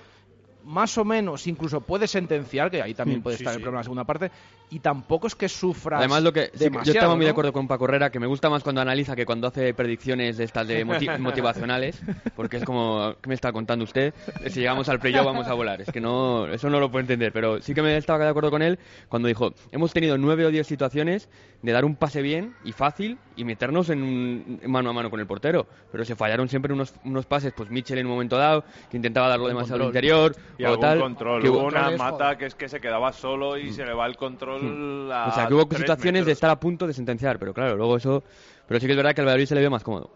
[0.63, 3.57] más o menos incluso puedes sentenciar, que ahí también Mm, puede sí, estar sí.
[3.57, 4.31] el problema en la segunda parte,
[4.69, 7.67] y tampoco es que sufras Además, lo que sí yo estaba muy de acuerdo con
[7.67, 10.85] Paco Herrera, que me gusta más cuando analiza que cuando hace predicciones de estas de
[10.85, 12.01] moti- motivacionales,
[12.35, 14.13] porque es como, ¿qué me está contando usted?
[14.47, 15.81] Si llegamos al playoff vamos a volar.
[15.81, 18.49] Es que no, eso no lo puedo entender, pero sí que me estaba de acuerdo
[18.49, 21.29] con él cuando dijo, hemos tenido nueve o diez situaciones
[21.61, 25.19] de dar un pase bien y fácil y meternos en un mano a mano con
[25.19, 28.63] el portero, pero se fallaron siempre unos, unos pases, pues Mitchell en un momento dado,
[28.89, 30.99] que intentaba darlo demasiado al interior, Y algún tal.
[30.99, 31.41] control.
[31.41, 32.37] que Hubo una mata joder.
[32.37, 35.47] que es que se quedaba solo y se le va el control a O sea,
[35.47, 36.33] que hubo situaciones de metros.
[36.33, 38.23] estar a punto de sentenciar, pero claro, luego eso...
[38.67, 40.09] Pero sí que es verdad que al Valladolid se le ve más cómodo.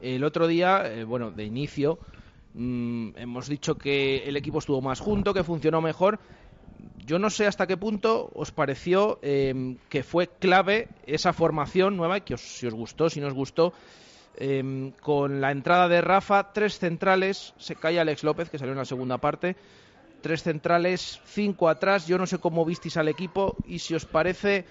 [0.00, 1.98] El otro día, eh, bueno, de inicio,
[2.54, 6.18] mm, hemos dicho que el equipo estuvo más junto, que funcionó mejor.
[7.04, 12.20] Yo no sé hasta qué punto os pareció eh, que fue clave esa formación nueva,
[12.20, 13.72] que os- si os gustó, si no os gustó,
[14.40, 18.78] eh, con la entrada de Rafa, tres centrales, se cae Alex López, que salió en
[18.78, 19.56] la segunda parte,
[20.20, 22.06] tres centrales, cinco atrás.
[22.06, 24.64] Yo no sé cómo visteis al equipo y si os parece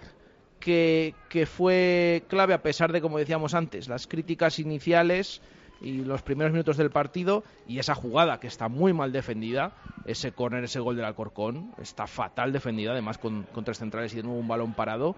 [0.60, 5.42] que, que fue clave, a pesar de, como decíamos antes, las críticas iniciales
[5.82, 9.74] y los primeros minutos del partido y esa jugada que está muy mal defendida,
[10.06, 14.18] ese córner, ese gol del Alcorcón, está fatal defendida, además con, con tres centrales y
[14.18, 15.16] de nuevo un balón parado.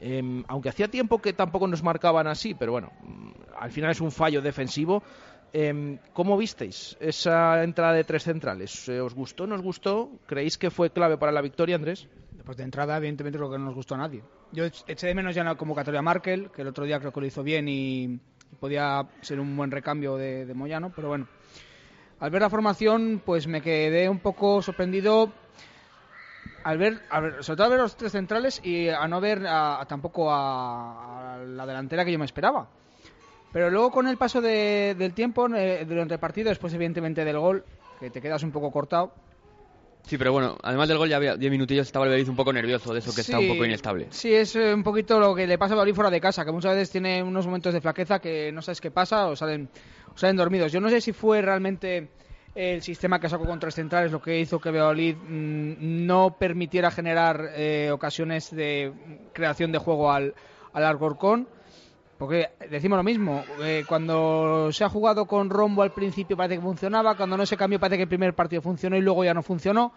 [0.00, 4.00] Em, aunque hacía tiempo que tampoco nos marcaban así, pero bueno, mm, al final es
[4.00, 5.02] un fallo defensivo.
[5.52, 8.88] Em, ¿Cómo visteis esa entrada de tres centrales?
[8.88, 9.46] Eh, ¿Os gustó?
[9.46, 10.10] ¿Nos gustó?
[10.26, 12.08] ¿Creéis que fue clave para la victoria, Andrés?
[12.44, 14.22] Pues de entrada, evidentemente, lo que no nos gustó a nadie.
[14.52, 17.12] Yo eché de menos ya en la convocatoria a Markel, que el otro día creo
[17.12, 18.18] que lo hizo bien y,
[18.58, 21.28] podía ser un buen recambio de, de, Moyano, pero bueno.
[22.20, 25.32] Al ver la formación, pues me quedé un poco sorprendido
[26.62, 27.02] al ver,
[27.40, 29.42] sobre todo al ver los tres centrales y a no ver
[29.88, 32.68] tampoco a, la delantera que yo me esperaba.
[33.52, 37.64] Pero luego con el paso del tiempo, eh, durante el partido, después evidentemente del gol,
[37.98, 39.12] que te quedas un poco cortado,
[40.06, 42.92] Sí, pero bueno, además del gol ya había 10 minutillos, estaba el un poco nervioso
[42.92, 44.08] de eso que está un poco inestable.
[44.10, 46.52] Sí, es eh, un poquito lo que le pasa a Berizzo fuera de casa, que
[46.52, 49.68] muchas veces tiene unos momentos de flaqueza que no sabes qué pasa o salen,
[50.12, 50.72] o salen dormidos.
[50.72, 52.08] Yo no sé si fue realmente
[52.60, 56.90] el sistema que sacó con tres centrales lo que hizo que Valladolid mm, no permitiera
[56.90, 58.92] generar eh, ocasiones de
[59.32, 60.34] creación de juego al,
[60.72, 61.48] al Alcorcón.
[62.18, 66.60] Porque decimos lo mismo, eh, cuando se ha jugado con Rombo al principio parece que
[66.60, 69.42] funcionaba, cuando no se cambió parece que el primer partido funcionó y luego ya no
[69.42, 69.94] funcionó.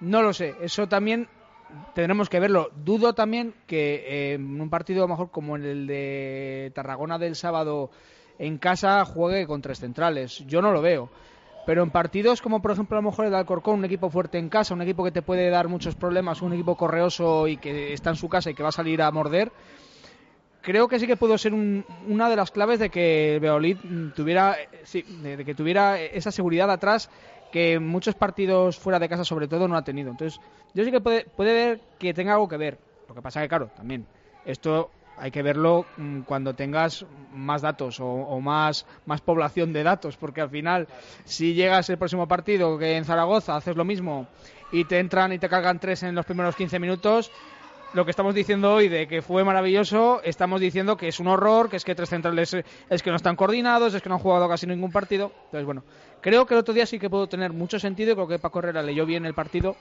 [0.00, 1.28] No lo sé, eso también
[1.94, 2.70] tendremos que verlo.
[2.74, 7.90] Dudo también que eh, en un partido mejor como el de Tarragona del sábado
[8.38, 10.38] en casa juegue con tres centrales.
[10.46, 11.10] Yo no lo veo.
[11.64, 14.48] Pero en partidos como por ejemplo a lo mejor el Alcorcón, un equipo fuerte en
[14.48, 18.10] casa, un equipo que te puede dar muchos problemas, un equipo correoso y que está
[18.10, 19.52] en su casa y que va a salir a morder,
[20.62, 23.76] creo que sí que pudo ser una de las claves de que Beolid
[24.14, 27.10] tuviera, sí, de, que tuviera esa seguridad atrás
[27.52, 30.10] que muchos partidos fuera de casa sobre todo no ha tenido.
[30.10, 30.40] Entonces,
[30.74, 32.78] yo sí que puede, puede ver que tenga algo que ver.
[33.08, 34.06] Lo que pasa que, claro, también,
[34.46, 40.16] esto hay que verlo mm, cuando tengas más datos o, más, más población de datos,
[40.16, 40.88] porque al final,
[41.24, 44.26] si llegas el próximo partido que en Zaragoza haces lo mismo
[44.70, 47.30] y te entran y te cargan tres en los primeros 15 minutos,
[47.94, 51.68] lo que estamos diciendo hoy de que fue maravilloso, estamos diciendo que es un horror,
[51.68, 52.56] que es que tres centrales
[52.88, 55.30] es que no están coordinados, es que no han jugado casi ningún partido.
[55.44, 55.84] Entonces, bueno,
[56.20, 58.82] creo que el otro día sí que pudo tener mucho sentido, creo que Paco Herrera
[58.82, 59.76] leyó bien el partido,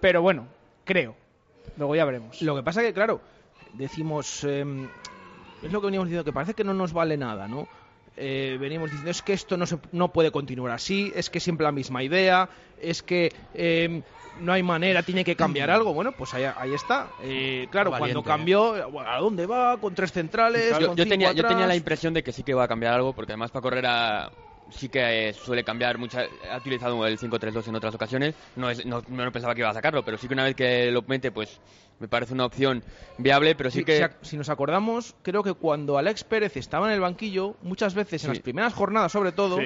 [0.00, 0.48] pero bueno,
[0.84, 1.14] creo.
[1.76, 2.42] Luego ya veremos.
[2.42, 3.20] Lo que pasa que, claro,
[3.74, 4.88] decimos, em,
[5.62, 7.68] es lo que veníamos diciendo, que parece que no nos vale nada, ¿no?
[8.16, 11.64] Eh, venimos diciendo es que esto no, se, no puede continuar así, es que siempre
[11.64, 12.48] la misma idea,
[12.80, 14.02] es que eh,
[14.40, 15.94] no hay manera, tiene que cambiar algo.
[15.94, 17.08] Bueno, pues ahí, ahí está.
[17.22, 18.74] Eh, claro, cuando cambió,
[19.06, 19.76] ¿a dónde va?
[19.78, 20.78] Con tres centrales.
[20.78, 23.12] Yo, yo tenía, yo tenía la impresión de que sí que va a cambiar algo,
[23.12, 24.30] porque además para correr a
[24.70, 28.34] sí que suele cambiar mucha ha utilizado el 5-3-2 en otras ocasiones.
[28.56, 30.90] No, es, no, no, pensaba que iba a sacarlo pero sí que una vez que
[30.90, 31.60] lo mete pues
[31.98, 32.82] me parece una opción
[33.18, 37.00] viable pero sí, que si, nos acordamos creo que cuando Alex Pérez estaba en el
[37.00, 39.58] banquillo muchas veces en las primeras jornadas sobre todo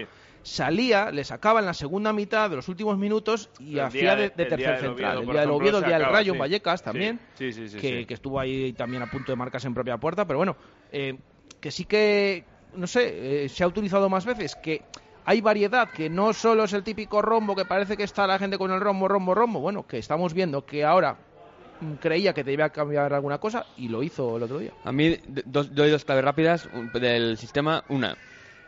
[0.43, 4.81] salía, le sacaba en la segunda mitad de los últimos minutos y hacía de, tercer
[4.81, 5.21] central.
[5.21, 9.03] el día del Oviedo, el día del Rayo, Vallecas también, que, que, estuvo ahí también
[9.03, 10.57] a punto de marcarse en propia puerta, pero bueno,
[10.91, 11.17] eh,
[11.61, 14.83] que sí que, no sé, eh, se ha utilizado más veces, que
[15.25, 18.59] hay variedad, que no solo es el típico rombo que parece que está la gente
[18.59, 21.17] con el rombo, rombo, rombo, bueno, que estamos viendo que ahora
[21.81, 24.73] mm, creía que debía cambiar alguna cosa y lo hizo el otro día.
[24.85, 27.85] A mí doy dos claves rápidas del sistema.
[27.89, 28.17] Una,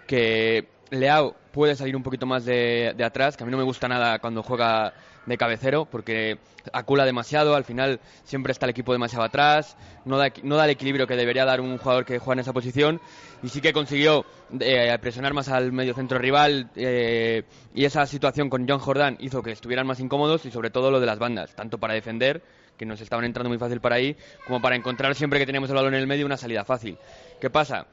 [0.06, 3.88] que Leao puede salir un poquito más de, atrás, que a mí no me gusta
[3.88, 4.92] nada cuando juega
[5.24, 6.38] de cabecero, porque
[6.72, 11.16] acula demasiado, al final siempre está el equipo demasiado atrás, no da, el equilibrio que
[11.16, 13.00] debería dar un jugador que juega en esa posición,
[13.42, 14.26] y sí que consiguió
[14.60, 17.44] eh, presionar más al medio centro rival, eh,
[17.74, 21.00] y esa situación con John Jordan hizo que estuvieran más incómodos, y sobre todo lo
[21.00, 22.42] de las bandas, tanto para defender,
[22.76, 24.16] que nos estaban entrando muy fácil para ahí,
[24.46, 26.98] como para encontrar siempre que tenemos el balón en el medio una salida fácil.
[27.40, 27.86] ¿Qué pasa?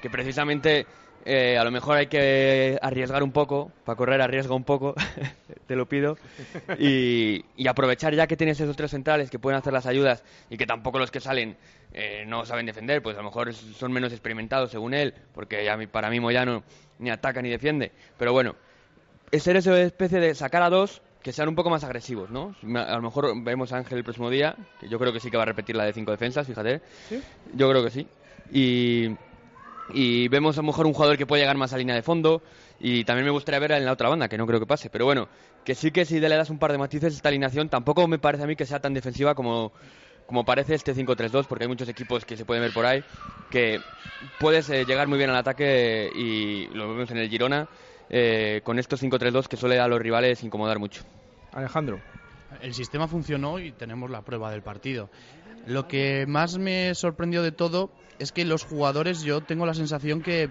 [0.00, 0.86] Que precisamente
[1.24, 4.94] eh, a lo mejor hay que arriesgar un poco, para correr arriesga un poco,
[5.66, 6.16] te lo pido,
[6.78, 10.66] y, aprovechar ya que tienes esos tres centrales que pueden hacer las ayudas y que
[10.66, 11.56] tampoco los que salen
[11.92, 15.78] eh, no saben defender, pues a lo mejor son menos experimentados según él, porque ya
[15.90, 16.62] para mí Moyano
[16.98, 18.56] ni ataca ni defiende, pero bueno,
[19.30, 22.54] es ser esa especie de sacar a dos que sean un poco más agresivos, ¿no?
[22.74, 25.36] A lo mejor vemos a Ángel el próximo día, que yo creo que sí que
[25.36, 26.80] va a repetir la de cinco defensas, fíjate.
[27.54, 28.06] Yo creo que sí.
[28.52, 29.08] Y,
[29.92, 32.42] y vemos a lo mejor un jugador que puede llegar más a línea de fondo
[32.80, 35.04] y también me gustaría ver en la otra banda, que no creo que pase, pero
[35.04, 35.28] bueno,
[35.64, 38.44] que sí que si le das un par de matices esta alineación tampoco me parece
[38.44, 39.72] a mí que sea tan defensiva como,
[40.26, 43.02] como parece este 5-3-2, porque hay muchos equipos que se pueden ver por ahí,
[43.50, 43.80] que
[44.38, 47.68] puedes eh, llegar muy bien al ataque y lo vemos en el Girona,
[48.10, 51.02] eh, con estos 5-3-2 que suele a los rivales incomodar mucho.
[51.52, 52.00] Alejandro.
[52.62, 55.10] El sistema funcionó y tenemos la prueba del partido.
[55.66, 60.22] Lo que más me sorprendió de todo es que los jugadores, yo tengo la sensación
[60.22, 60.50] que,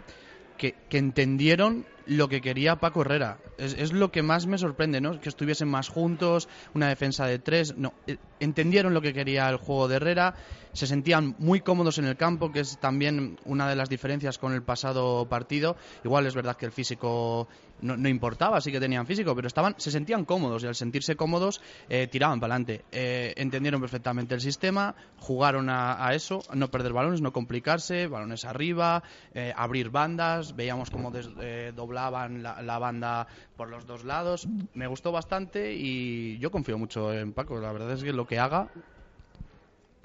[0.58, 3.38] que, entendieron lo que quería Paco Herrera.
[3.58, 5.20] Es, es, lo que más me sorprende, ¿no?
[5.20, 7.76] Que estuviesen más juntos, una defensa de tres.
[7.78, 10.36] No, eh, entendieron lo que quería el juego de Herrera,
[10.74, 14.54] se sentían muy cómodos en el campo, que es también una de las diferencias con
[14.54, 15.76] el pasado partido.
[16.04, 17.48] Igual es verdad que el físico
[17.82, 21.16] no, no importaba, sí que tenían físico, pero estaban, se sentían cómodos y al sentirse
[21.16, 22.86] cómodos eh, tiraban para adelante.
[22.92, 28.46] Eh, entendieron perfectamente el sistema, jugaron a, a, eso, no perder balones, no complicarse, balones
[28.46, 31.30] arriba, eh, abrir bandas, veíamos cómo des,
[31.76, 34.48] doblaban la, la, banda por los dos lados.
[34.74, 37.60] Me gustó bastante y yo confío mucho en Paco.
[37.60, 38.70] La verdad es que lo que haga,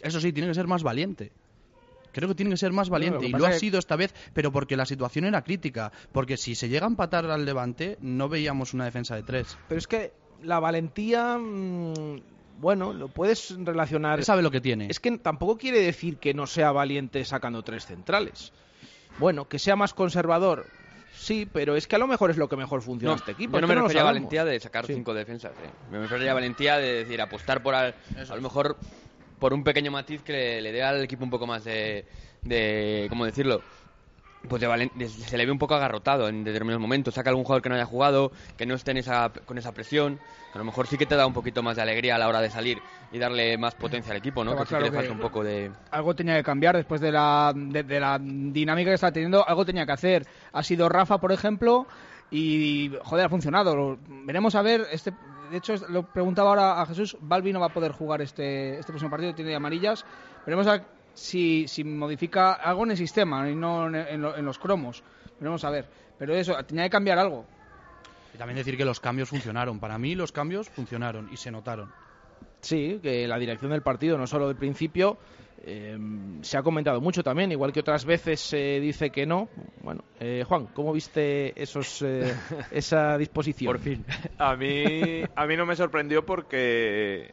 [0.02, 1.32] eso sí, tiene que ser más valiente.
[2.12, 4.77] Creo que tiene que ser más valiente y lo ha sido esta vez, pero porque
[4.77, 5.90] la situación era crítica.
[6.12, 9.57] Porque si se llega a empatar al Levante, no veíamos una defensa de tres.
[9.68, 12.20] Pero es que la valentía, mmm,
[12.61, 14.18] bueno, lo puedes relacionar.
[14.18, 14.87] Él sabe lo que tiene.
[14.90, 18.53] Es que tampoco quiere decir que no sea valiente sacando tres centrales.
[19.18, 20.66] Bueno, que sea más conservador.
[21.14, 23.57] Sí, pero es que a lo mejor es lo que mejor funciona No, este equipo.
[23.57, 24.94] yo no me que lo refería a valentía de sacar Sí.
[24.94, 25.53] cinco defensas.
[25.53, 25.70] eh.
[25.90, 27.94] Me refería a valentía de decir apostar por al-
[28.29, 28.77] a lo mejor
[29.42, 32.05] por un pequeño matiz que le, le dé al equipo un poco más de,
[32.42, 33.61] de ¿cómo decirlo?
[34.48, 37.14] Pues de valen- se le ve un poco agarrotado en determinados momentos.
[37.14, 40.18] Saca algún jugador que no haya jugado, que no esté en esa, con esa presión.
[40.52, 42.28] que a lo mejor sí que te da un poquito más de alegría a la
[42.28, 42.78] hora de salir
[43.12, 44.57] y darle más potencia al equipo, ¿no?
[44.57, 45.70] Que sí que le falta un poco de...
[45.90, 49.64] algo tenía que cambiar después de la, de, de la dinámica que está teniendo, algo
[49.64, 50.24] tenía que hacer.
[50.52, 51.87] Ha sido Rafa, por ejemplo,
[52.31, 53.96] y joder, ha funcionado.
[54.24, 55.12] Veremos a ver, este,
[55.53, 58.79] de hecho es- lo preguntaba ahora a Jesús, Balbi no va a poder jugar este,
[58.81, 60.05] este próximo partido, tiene amarillas.
[60.45, 60.83] Veremos a
[61.15, 65.03] si, si modifica algo en el sistema y no en, en lo- en los cromos.
[65.38, 65.87] Veremos a ver.
[66.19, 67.45] Pero eso, tenía que cambiar algo.
[68.35, 69.79] Y también decir que los cambios funcionaron.
[69.79, 71.93] Para mí los cambios funcionaron y se notaron.
[72.61, 75.19] Sí, que la dirección del partido, no solo del principio,
[75.64, 75.96] eh,
[76.42, 79.48] se ha comentado mucho también, igual que otras veces se dice que no.
[79.83, 82.35] Bueno, eh, Juan, ¿cómo viste esos, eh,
[82.70, 83.72] esa disposición?
[83.72, 84.05] Por fin.
[84.38, 87.33] A mí, a mí no me sorprendió porque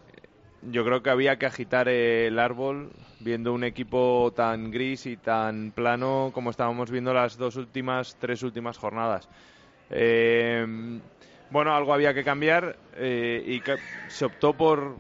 [0.62, 5.72] yo creo que había que agitar el árbol viendo un equipo tan gris y tan
[5.72, 9.30] plano como estábamos viendo las dos últimas, tres últimas jornadas.
[9.90, 10.66] Eh,
[11.50, 14.98] bueno, algo había que cambiar eh, y se optó por,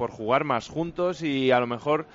[0.00, 2.06] por jugar más juntos y a lo mejor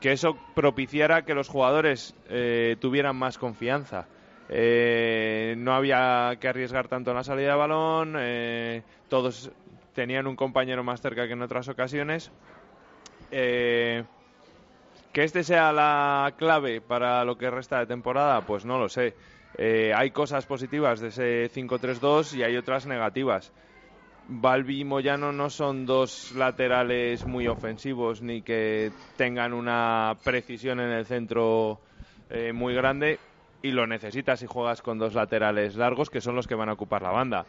[0.00, 4.06] que eso propiciara que los jugadores eh, tuvieran más confianza.
[4.48, 9.50] Eh, no había que arriesgar tanto en la salida de balón, eh, todos
[9.94, 12.30] tenían un compañero más cerca que en otras ocasiones.
[13.30, 14.04] Eh,
[15.12, 19.14] que este sea la clave para lo que resta de temporada, pues no lo sé.
[19.94, 23.52] Hay cosas positivas de ese 5-3-2 y hay otras negativas.
[24.32, 30.90] Balbi y Moyano no son dos laterales muy ofensivos ni que tengan una precisión en
[30.90, 31.80] el centro
[32.30, 33.18] eh, muy grande
[33.60, 36.74] y lo necesitas si juegas con dos laterales largos que son los que van a
[36.74, 37.44] ocupar la banda.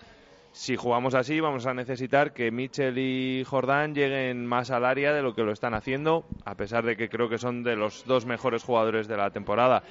[0.54, 5.22] Si jugamos así vamos a necesitar que Mitchell y Jordán lleguen más al área de
[5.22, 8.26] lo que lo están haciendo, a pesar de que creo que son de los dos
[8.26, 9.84] mejores jugadores de la temporada.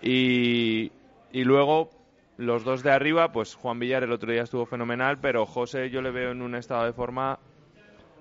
[0.00, 0.92] Y,
[1.32, 1.90] y luego
[2.36, 6.02] los dos de arriba, pues Juan Villar el otro día estuvo fenomenal, pero José yo
[6.02, 7.38] le veo en un estado de forma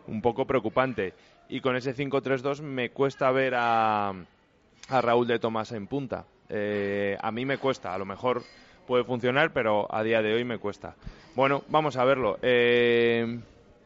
[0.07, 1.13] un poco preocupante.
[1.49, 6.25] Y con ese 5-3-2 me cuesta ver a, a Raúl de Tomás en punta.
[6.49, 8.43] Eh, a mí me cuesta, a lo mejor
[8.87, 10.95] puede funcionar, pero a día de hoy me cuesta.
[11.35, 12.37] Bueno, vamos a verlo.
[12.41, 13.39] Eh,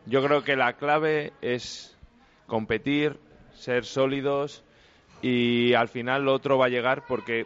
[0.06, 1.98] yo creo que la clave es
[2.48, 3.18] competir,
[3.54, 4.64] ser sólidos
[5.22, 7.46] y al final lo otro va a llegar porque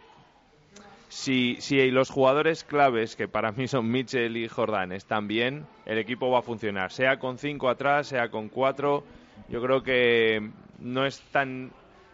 [1.08, 5.98] si, si los jugadores claves, que para mí son Mitchell y Jordan, están bien, el
[5.98, 6.92] equipo va a funcionar.
[6.92, 9.04] Sea con cinco atrás, sea con cuatro.
[9.48, 11.70] Yo creo que no es tan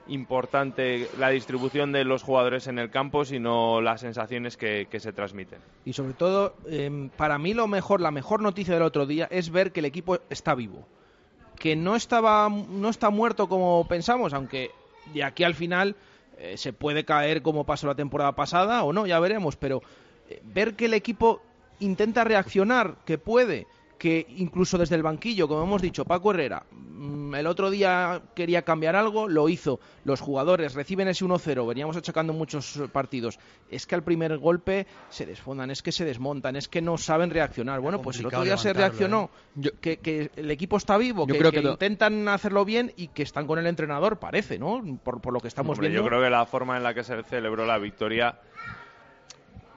[0.08, 5.60] importante la distribución de los jugadores en el campo, sino las sensaciones que, se transmiten.
[5.84, 9.50] Y sobre todo, eh, para mí lo mejor, la mejor noticia del otro día es
[9.50, 10.86] ver que el equipo está vivo.
[11.58, 14.70] Que no estaba, no está muerto como pensamos, aunque
[15.12, 15.94] de aquí al final
[16.40, 19.56] eh, se puede caer como pasó la temporada pasada o no, ya veremos.
[19.56, 19.82] Pero
[20.28, 21.42] eh, ver que el equipo
[21.80, 23.66] intenta reaccionar, que puede,
[23.98, 26.64] que incluso desde el banquillo, como hemos dicho, Paco Herrera,
[27.34, 29.78] el otro día quería cambiar algo, lo hizo.
[30.04, 33.38] Los jugadores reciben ese 1-0, veníamos achacando muchos eh, partidos.
[33.70, 37.30] Es que al primer golpe se desfondan, es que se desmontan, es que no saben
[37.30, 37.80] reaccionar.
[37.80, 39.30] Bueno, pues el otro día se reaccionó,
[39.80, 42.92] que, que el equipo está vivo, Yo que, creo que que lo- intentan hacerlo bien
[42.96, 44.82] y que están con el entrenador, parece, ¿no?
[45.02, 46.04] Por, por lo que estamos Hombre, viendo.
[46.04, 48.38] Yo creo que la forma en la que se celebró la victoria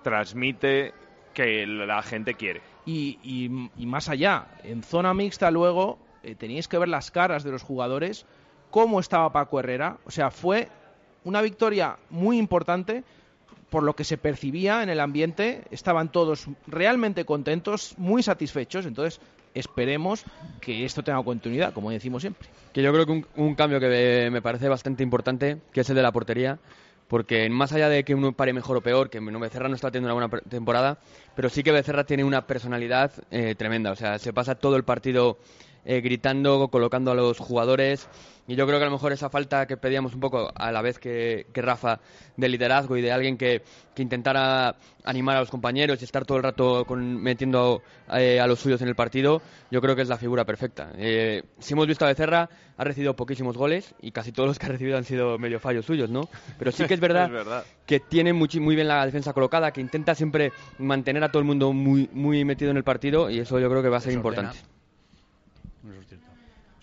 [0.03, 0.93] transmite
[1.33, 2.61] que la gente quiere.
[2.85, 3.47] Y,
[3.77, 8.25] más allá, en zona mixta luego eh, teníais que ver las caras de los jugadores,
[8.71, 9.97] cómo estaba Paco Herrera.
[10.05, 10.69] O sea, fue
[11.23, 13.03] una victoria muy importante
[13.69, 15.63] por lo que se percibía en el ambiente.
[15.71, 18.85] Estaban todos realmente contentos, muy satisfechos.
[18.85, 19.19] Entonces,
[19.53, 20.23] esperemos
[20.61, 22.47] que esto tenga continuidad, como decimos siempre.
[22.73, 26.01] Que yo creo que un, cambio que me, parece bastante importante, que es el de
[26.01, 26.59] la portería,
[27.07, 30.15] porque más allá de que uno pare mejor o peor, que Becerra no está teniendo
[30.15, 30.97] una buena temporada,
[31.35, 34.83] pero sí que Becerra tiene una personalidad eh, tremenda, o sea, se pasa todo el
[34.83, 35.37] partido
[35.85, 38.07] eh, gritando, colocando a los jugadores.
[38.45, 40.81] Y yo creo que a lo mejor esa falta que pedíamos un poco a la
[40.81, 41.99] vez que, Rafa
[42.35, 43.61] de liderazgo y de alguien que,
[43.95, 44.75] intentara
[45.05, 48.87] animar a los compañeros y estar todo el rato metiendo eh, a los suyos en
[48.87, 50.91] el partido, yo creo que es la figura perfecta.
[50.97, 54.65] Eh, si hemos visto a Becerra, ha recibido poquísimos goles y casi todos los que
[54.65, 56.27] ha recibido han sido medio fallos suyos, ¿no?
[56.57, 60.15] Pero sí que es verdad, que tiene muy, muy bien la defensa colocada, que intenta
[60.15, 63.69] siempre mantener a todo el mundo muy, muy metido en el partido y eso yo
[63.69, 64.57] creo que va a ser importante.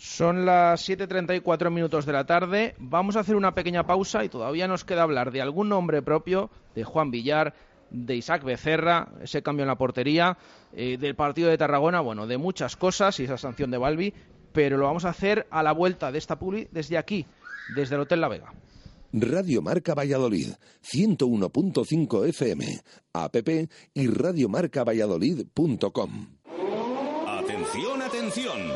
[0.00, 2.74] Son las 7.34 minutos de la tarde.
[2.78, 6.48] Vamos a hacer una pequeña pausa y todavía nos queda hablar de algún nombre propio,
[6.74, 7.52] de Juan Villar,
[7.90, 10.38] de Isaac Becerra, ese cambio en la portería,
[10.72, 14.14] eh, del partido de Tarragona, bueno, de muchas cosas y esa sanción de Balbi,
[14.54, 17.26] pero lo vamos a hacer a la vuelta de esta publi desde aquí,
[17.76, 18.54] desde el Hotel La Vega.
[19.12, 22.64] Radio Marca Valladolid, 101.5 FM,
[23.12, 23.36] app
[23.92, 26.26] y radiomarcavalladolid.com.
[27.26, 28.70] Atención, atención.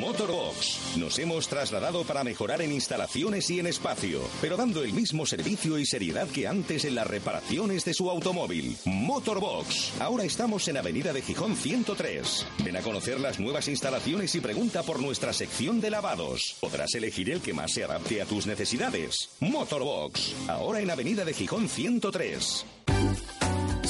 [0.00, 0.96] Motorbox.
[0.98, 5.78] Nos hemos trasladado para mejorar en instalaciones y en espacio, pero dando el mismo servicio
[5.78, 8.76] y seriedad que antes en las reparaciones de su automóvil.
[8.84, 9.92] Motorbox.
[9.98, 12.46] Ahora estamos en Avenida de Gijón 103.
[12.64, 16.56] Ven a conocer las nuevas instalaciones y pregunta por nuestra sección de lavados.
[16.60, 19.30] Podrás elegir el que más se adapte a tus necesidades.
[19.40, 20.34] Motorbox.
[20.48, 22.66] Ahora en Avenida de Gijón 103.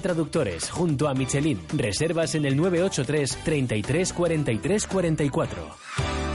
[0.00, 1.60] Traductores, junto a Michelin.
[1.76, 6.25] Reservas en el 983 33 43 44.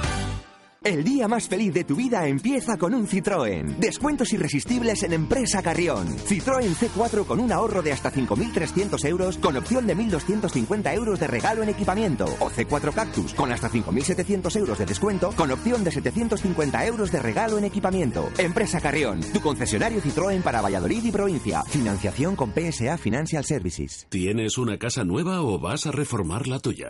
[0.84, 3.78] El día más feliz de tu vida empieza con un Citroën.
[3.78, 6.08] Descuentos irresistibles en Empresa Carrión.
[6.08, 11.28] Citroën C4 con un ahorro de hasta 5.300 euros con opción de 1.250 euros de
[11.28, 12.26] regalo en equipamiento.
[12.40, 17.20] O C4 Cactus con hasta 5.700 euros de descuento con opción de 750 euros de
[17.20, 18.32] regalo en equipamiento.
[18.40, 21.62] Empresa Carrión, tu concesionario Citroën para Valladolid y provincia.
[21.66, 24.08] Financiación con PSA Financial Services.
[24.10, 26.90] ¿Tienes una casa nueva o vas a reformar la tuya?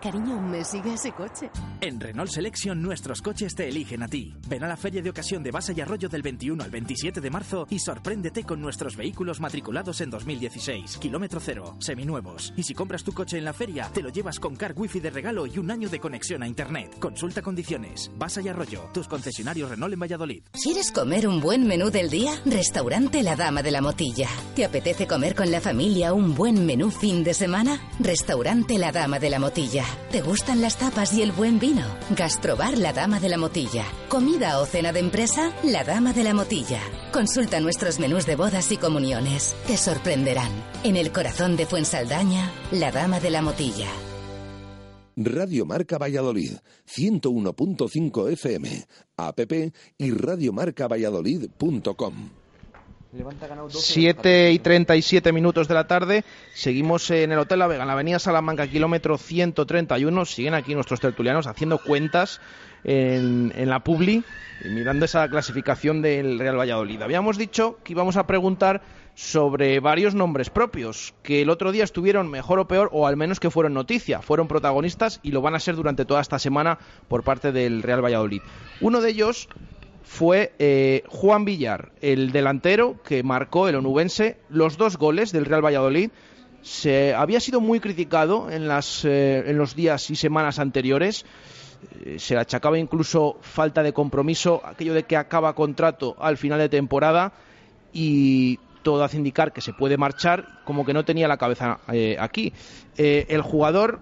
[0.00, 1.50] Cariño, ¿me sigue ese coche?
[1.82, 4.34] En Renault Selection nuestros coches te eligen a ti.
[4.48, 7.30] Ven a la feria de ocasión de Basa y Arroyo del 21 al 27 de
[7.30, 12.54] marzo y sorpréndete con nuestros vehículos matriculados en 2016, kilómetro cero, seminuevos.
[12.56, 15.10] Y si compras tu coche en la feria, te lo llevas con car wifi de
[15.10, 16.98] regalo y un año de conexión a internet.
[16.98, 18.10] Consulta condiciones.
[18.16, 20.42] Basa y Arroyo, tus concesionarios Renault en Valladolid.
[20.52, 22.32] ¿Quieres comer un buen menú del día?
[22.46, 24.28] Restaurante La Dama de la Motilla.
[24.56, 27.80] ¿Te apetece comer con la familia un buen menú fin de semana?
[27.98, 29.84] Restaurante La Dama de la Motilla.
[30.10, 31.84] ¿Te gustan las tapas y el buen vino?
[32.16, 33.84] Gastrobar La Dama de la Motilla.
[34.08, 35.52] ¿Comida o cena de empresa?
[35.62, 36.80] La Dama de la Motilla.
[37.12, 39.54] Consulta nuestros menús de bodas y comuniones.
[39.66, 40.50] Te sorprenderán.
[40.82, 43.86] En el corazón de Fuensaldaña, La Dama de la Motilla.
[45.16, 46.52] Radio Marca Valladolid,
[46.86, 48.86] 101.5 FM,
[49.16, 49.40] app
[49.98, 52.39] y radiomarcavalladolid.com.
[53.68, 56.24] 7 y 37 minutos de la tarde.
[56.54, 60.24] Seguimos en el Hotel La Vega, en la Avenida Salamanca, kilómetro 131.
[60.24, 62.40] Siguen aquí nuestros tertulianos haciendo cuentas
[62.84, 64.22] en, en la Publi
[64.64, 67.02] y mirando esa clasificación del Real Valladolid.
[67.02, 68.80] Habíamos dicho que íbamos a preguntar
[69.16, 73.40] sobre varios nombres propios que el otro día estuvieron mejor o peor o al menos
[73.40, 77.24] que fueron noticia, fueron protagonistas y lo van a ser durante toda esta semana por
[77.24, 78.40] parte del Real Valladolid.
[78.80, 79.48] Uno de ellos
[80.02, 85.64] fue eh, Juan Villar, el delantero que marcó el onubense los dos goles del Real
[85.64, 86.10] Valladolid.
[86.62, 91.24] Se había sido muy criticado en, las, eh, en los días y semanas anteriores.
[92.04, 96.58] Eh, se le achacaba incluso falta de compromiso, aquello de que acaba contrato al final
[96.58, 97.32] de temporada.
[97.92, 101.80] Y todo hace indicar que se puede marchar, como que no tenía la cabeza
[102.18, 102.52] aquí.
[102.96, 104.00] El jugador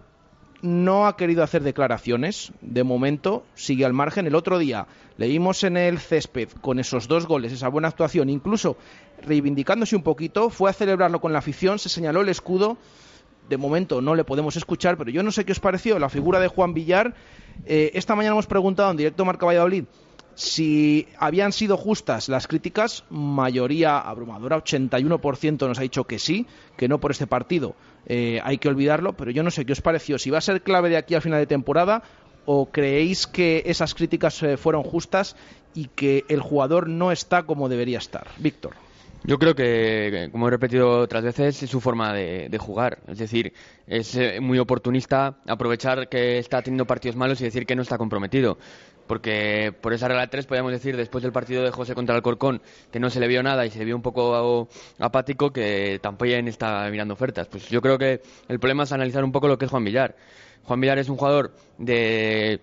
[0.63, 4.27] no ha querido hacer declaraciones, de momento sigue al margen.
[4.27, 4.87] El otro día
[5.17, 8.77] leímos en el césped con esos dos goles, esa buena actuación, incluso
[9.23, 12.77] reivindicándose un poquito, fue a celebrarlo con la afición, se señaló el escudo.
[13.49, 16.39] De momento no le podemos escuchar, pero yo no sé qué os pareció la figura
[16.39, 17.15] de Juan Villar.
[17.65, 19.85] Eh, esta mañana hemos preguntado en directo Marca Valladolid
[20.39, 26.87] si habían sido justas las críticas, mayoría abrumadora, 81% nos ha dicho que sí, que
[26.87, 27.75] no por este partido
[28.07, 30.63] eh, hay que olvidarlo, pero yo no sé qué os pareció, si va a ser
[30.63, 32.05] clave de aquí al final de temporada
[32.45, 35.35] o creéis que esas críticas eh, fueron justas
[35.75, 38.29] y que el jugador no está como debería estar.
[38.39, 38.75] Víctor.
[39.25, 43.01] Yo creo que, como he repetido otras veces, es su forma de, jugar.
[43.09, 43.53] Es decir,
[43.89, 47.99] es eh, muy oportunista aprovechar que está teniendo partidos malos y decir que no está
[47.99, 48.59] comprometido.
[49.09, 52.63] Porque por esa regla 3 podríamos decir, después del partido de José contra el Corcón,
[52.93, 54.69] que no se le vio nada y se le vio un poco
[55.01, 57.49] apático, que tampoco está mirando ofertas.
[57.49, 60.15] Pues yo creo que el problema es analizar un poco lo que es Juan Villar.
[60.65, 62.61] Juan Villar es un jugador de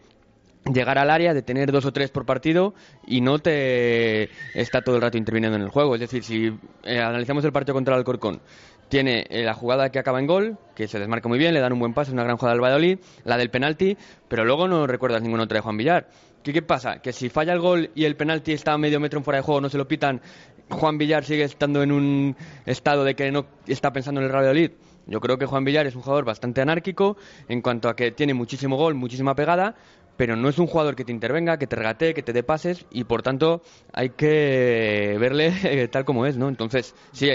[0.73, 2.73] llegar al área, de tener dos o tres por partido
[3.05, 5.95] y no te está todo el rato interviniendo en el juego.
[5.95, 8.41] Es decir, si eh, analizamos el partido contra el Alcorcón,
[8.89, 11.73] tiene eh, la jugada que acaba en gol, que se desmarca muy bien, le dan
[11.73, 15.21] un buen pase, una gran jugada al Valladolid, la del penalti, pero luego no recuerdas
[15.21, 16.07] ninguna otra de Juan Villar.
[16.43, 17.01] ¿Qué, ¿Qué pasa?
[17.01, 19.61] Que si falla el gol y el penalti está medio metro en fuera de juego,
[19.61, 20.21] no se lo pitan,
[20.69, 24.71] Juan Villar sigue estando en un estado de que no está pensando en el Valladolid.
[25.07, 27.17] Yo creo que Juan Villar es un jugador bastante anárquico
[27.47, 29.75] en cuanto a que tiene muchísimo gol, muchísima pegada,
[30.17, 32.85] pero no es un jugador que te intervenga, que te regatee, que te dé pases
[32.91, 33.61] y por tanto
[33.93, 36.47] hay que verle eh, tal como es, ¿no?
[36.47, 37.29] Entonces, sí,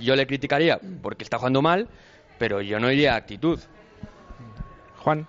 [0.00, 1.88] yo le criticaría porque está jugando mal,
[2.38, 3.58] pero yo no iría a actitud.
[4.98, 5.26] Juan.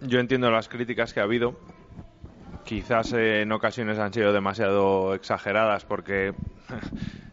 [0.00, 1.54] Yo entiendo las críticas que ha habido.
[2.64, 6.32] Quizás eh, en ocasiones han sido demasiado exageradas porque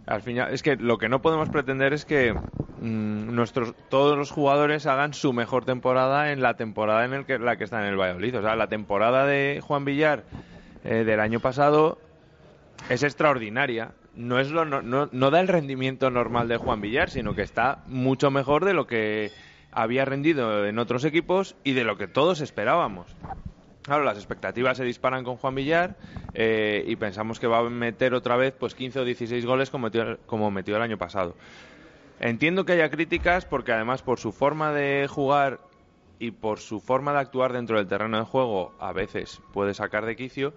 [0.08, 2.36] al final es que lo que no podemos pretender es que
[2.80, 7.40] Mm, nuestros todos los jugadores hagan su mejor temporada en la temporada en el que,
[7.40, 8.38] la que está en el Valladolid.
[8.38, 10.26] O sea, la temporada de Juan Villar
[10.84, 11.98] eh, del año pasado
[12.90, 13.94] es extraordinaria.
[14.14, 17.84] No, es lo, no, no, da el rendimiento normal de Juan Villar, sino que está
[17.88, 19.32] mucho mejor de lo que
[19.72, 23.16] había rendido en otros equipos y de lo que todos esperábamos.
[23.88, 25.96] Claro, las expectativas se disparan con Juan Villar
[26.34, 29.90] eh, y pensamos que va a meter otra vez pues 15 o 16 goles como
[30.26, 31.36] como metió el año pasado.
[32.20, 35.62] Entiendo que haya críticas porque además por su forma de jugar
[36.20, 40.06] y por su forma de actuar dentro del terreno de juego a veces puede sacar
[40.06, 40.54] de quicio,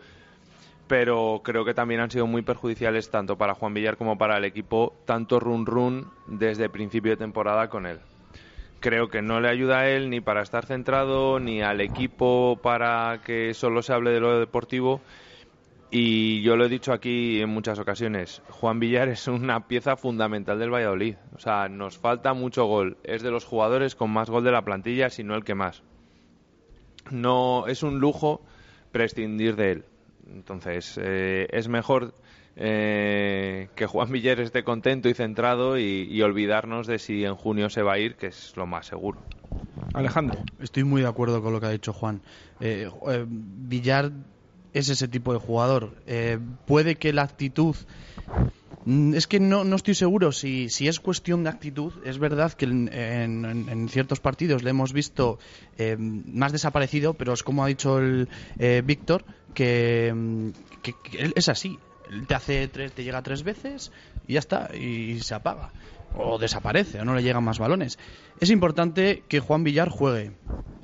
[0.89, 4.45] pero creo que también han sido muy perjudiciales tanto para Juan Villar como para el
[4.45, 8.01] equipo, tanto run run desde principio de temporada con él.
[8.81, 13.21] Creo que no le ayuda a él ni para estar centrado, ni al equipo para
[13.25, 15.01] que solo se hable de lo deportivo
[15.93, 20.59] y yo lo he dicho aquí en muchas ocasiones, Juan Villar es una pieza fundamental
[20.61, 21.17] del Valladolid.
[21.35, 22.97] O sea, nos falta mucho gol.
[23.03, 25.83] Es de los jugadores con más gol de la plantilla, si no el que más.
[27.11, 28.41] No es un lujo
[28.93, 29.85] prescindir de él.
[30.29, 32.15] Entonces, eh, es mejor
[32.57, 37.83] eh, que Juan Villar esté contento y centrado y, olvidarnos de si en junio se
[37.83, 39.21] va a ir, que es lo más seguro.
[39.95, 40.41] Alejandro.
[40.61, 42.23] Estoy muy de acuerdo con lo que ha dicho Juan.
[42.61, 42.89] Eh,
[43.27, 44.13] Villar
[44.73, 45.97] es ese tipo de jugador.
[46.07, 47.77] Eh, puede que la actitud.
[48.85, 51.93] Mm, es que no, no estoy seguro si, si, es cuestión de actitud.
[52.05, 55.39] Es verdad que en, ciertos partidos le hemos visto
[55.79, 58.29] eh, más desaparecido, pero es como ha dicho el
[58.59, 59.25] eh, Víctor,
[59.55, 61.79] que, que, él es así.
[62.27, 63.93] Te hace tres, te llega tres veces
[64.27, 65.73] y ya está, y se apaga.
[66.17, 67.99] O desaparece, o no le llegan más balones.
[68.41, 70.33] Es importante que Juan Villar juegue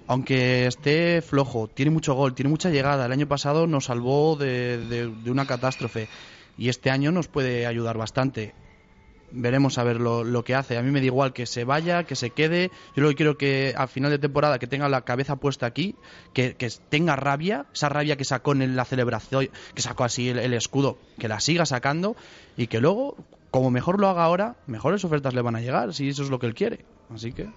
[0.07, 3.07] aunque esté flojo, tiene mucho gol, tiene mucha llegada.
[3.07, 6.09] El año pasado nos salvó de, una catástrofe
[6.57, 8.55] y este año nos puede ayudar bastante.
[9.33, 10.79] Veremos a ver lo, que hace.
[10.79, 12.71] A mí me da igual que se vaya, que se quede.
[12.95, 15.97] Yo lo que quiero que al final de temporada que tenga la cabeza puesta aquí,
[16.33, 16.55] que,
[16.89, 21.29] tenga rabia, esa rabia que sacó en la celebración, que sacó así el, escudo, que
[21.29, 22.17] la siga sacando
[22.57, 23.17] y que luego,
[23.51, 26.39] como mejor lo haga ahora, mejores ofertas le van a llegar, si eso es lo
[26.39, 26.85] que él quiere.
[27.13, 27.49] Así que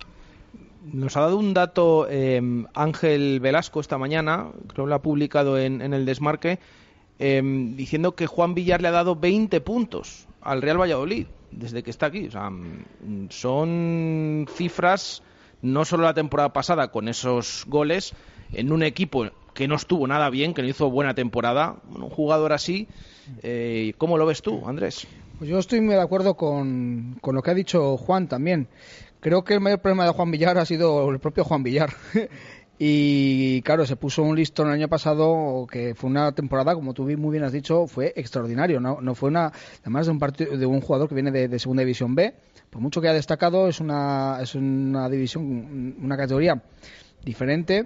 [0.91, 5.59] nos ha dado un dato em, Ángel Velasco esta mañana, creo que lo ha publicado
[5.59, 6.59] en, el desmarque,
[7.19, 11.89] em, diciendo que Juan Villar le ha dado 20 puntos al Real Valladolid desde que
[11.89, 12.27] está aquí.
[12.27, 12.51] O sea,
[13.29, 15.23] son cifras
[15.61, 18.13] no solo la temporada pasada con esos goles
[18.53, 22.53] en un equipo que no estuvo nada bien, que no hizo buena temporada, un jugador
[22.53, 22.87] así.
[23.43, 25.05] Eh, ¿Cómo lo ves tú, Andrés?
[25.37, 28.67] Pues yo estoy muy de acuerdo con, con lo que ha dicho Juan también.
[29.19, 31.93] Creo que el mayor problema de Juan Villar ha sido el propio Juan Villar.
[32.81, 37.03] Y claro, se puso un listón el año pasado que fue una temporada, como tú
[37.17, 38.79] muy bien has dicho, fue extraordinario.
[38.79, 39.51] No, no fue una,
[39.81, 42.33] además de un partido de un jugador que viene de, segunda división B,
[42.69, 46.63] por mucho que ha destacado, es una, es una división, una categoría
[47.21, 47.85] diferente,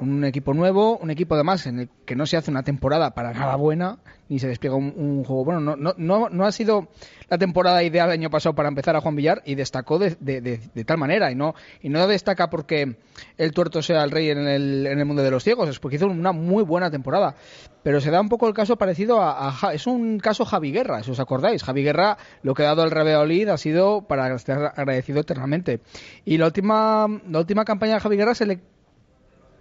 [0.00, 3.32] un equipo nuevo, un equipo además en el que no se hace una temporada para
[3.32, 3.98] nada buena,
[4.28, 5.60] ni se despliega un, juego bueno.
[5.60, 6.88] No, no, no, no, ha sido
[7.28, 10.84] la temporada ideal el año pasado para empezar a Juan Villar y destacó de, de,
[10.84, 11.30] tal manera.
[11.30, 12.96] Y no, y no destaca porque
[13.36, 15.96] el tuerto sea el rey en el, en el mundo de los ciegos, es porque
[15.96, 17.34] hizo una muy buena temporada.
[17.82, 21.10] Pero se da un poco el caso parecido a, es un caso Javi Guerra, si
[21.10, 21.62] os acordáis.
[21.62, 25.80] Javi Guerra, lo que ha dado el Rebeolid ha sido para estar agradecido eternamente.
[26.24, 28.60] Y la última, la última campaña de Javi Guerra se le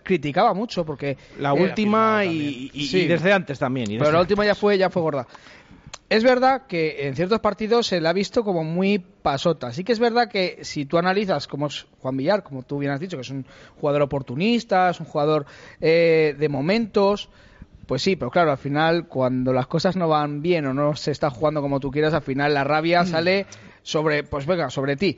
[0.03, 2.99] criticaba mucho porque la última y, y, Sí.
[3.01, 3.89] y desde antes también.
[3.89, 5.25] y pero la última ya fue ya fue gorda
[6.09, 9.71] es verdad que en ciertos partidos se le ha visto como muy pasota.
[9.71, 12.91] Sí que es verdad que si tú analizas como es Juan Villar, como tú bien
[12.91, 13.45] has dicho, que es un
[13.79, 15.47] jugador oportunista, es un jugador
[15.81, 17.29] eh, de momentos,
[17.87, 21.09] pues sí, pero claro, al final cuando las cosas no van bien o no se
[21.09, 23.47] está jugando como tú quieras, al final la rabia sale
[23.81, 25.17] sobre, pues venga, sobre ti,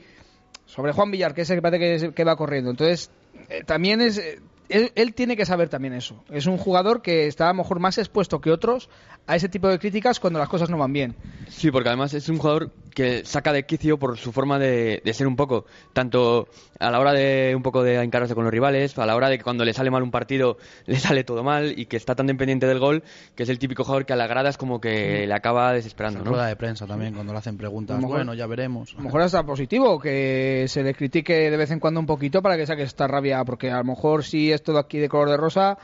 [0.64, 2.70] sobre Juan Villar, que es el que parece que, que va corriendo.
[2.70, 3.10] Entonces,
[3.50, 4.16] eh, también es...
[4.16, 6.22] eh, él, tiene que saber también eso.
[6.30, 8.88] Es un jugador que está a lo mejor más expuesto que otros
[9.26, 11.14] a ese tipo de críticas cuando las cosas no van bien.
[11.48, 15.12] Sí, porque además es un jugador que saca de quicio por su forma de, de
[15.12, 16.48] ser un poco, tanto
[16.80, 19.36] a la hora de un poco de encararse con los rivales, a la hora de
[19.36, 22.26] que cuando le sale mal un partido le sale todo mal y que está tan
[22.26, 23.02] dependiente del gol
[23.34, 26.20] que es el típico jugador que a la grada es como que le acaba desesperando,
[26.20, 26.30] En ¿no?
[26.30, 27.98] rueda de prensa también, cuando le hacen preguntas.
[27.98, 28.94] Mejor- Bueno, ya veremos.
[28.94, 32.40] A lo mejor hasta positivo, que se le critique de vez en cuando un poquito
[32.40, 35.28] para que saque esta rabia, porque a lo mejor si es todo aquí de color
[35.28, 35.76] de rosa,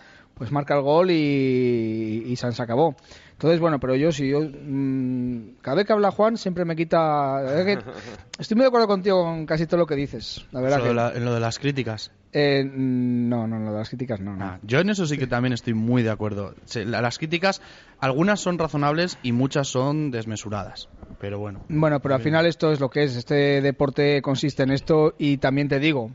[0.43, 2.97] pues marca el gol y, y San se acabó.
[3.31, 7.41] Entonces, bueno, pero yo si yo mm, cada vez que habla Juan siempre me quita...
[7.65, 7.79] que
[8.41, 10.89] estoy muy de acuerdo contigo con casi todo lo que dices, la verdad que...
[10.89, 12.11] de la- en lo de las críticas.
[12.33, 14.35] Eh, no, no, no, las críticas no.
[14.35, 14.59] no.
[14.65, 16.57] Yo en eso sí que también estoy muy de acuerdo.
[16.75, 17.63] Las críticas,
[18.01, 20.89] algunas son razonables y muchas son desmesuradas.
[21.21, 21.61] Pero bueno.
[21.69, 23.15] Bueno, pero al final esto es lo que es.
[23.15, 26.11] Este deporte consiste en esto y también te digo,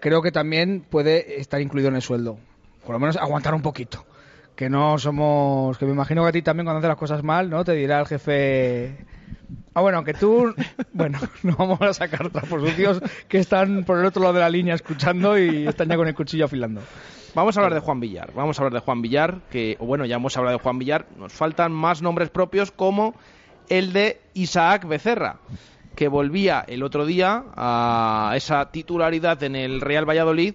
[0.00, 2.40] creo que también puede estar incluido en el sueldo.
[2.84, 4.04] Por lo menos aguantar un poquito.
[4.54, 5.76] Que no somos...
[5.78, 7.64] Que me imagino que a ti también cuando haces las cosas mal, ¿no?
[7.64, 9.04] Te dirá el jefe...
[9.74, 10.54] Ah, bueno, aunque tú...
[10.92, 14.48] Bueno, no vamos a sacar trapos sucios que están por el otro lado de la
[14.48, 16.80] línea escuchando y están ya con el cuchillo afilando.
[17.34, 18.32] Vamos a hablar de Juan Villar.
[18.32, 21.06] Vamos a hablar de Juan Villar, que, o bueno, ya hemos hablado de Juan Villar.
[21.18, 23.16] Nos faltan más nombres propios como
[23.68, 25.38] el de Isaac Becerra,
[25.96, 30.54] que volvía el otro día a esa titularidad en el Real Valladolid.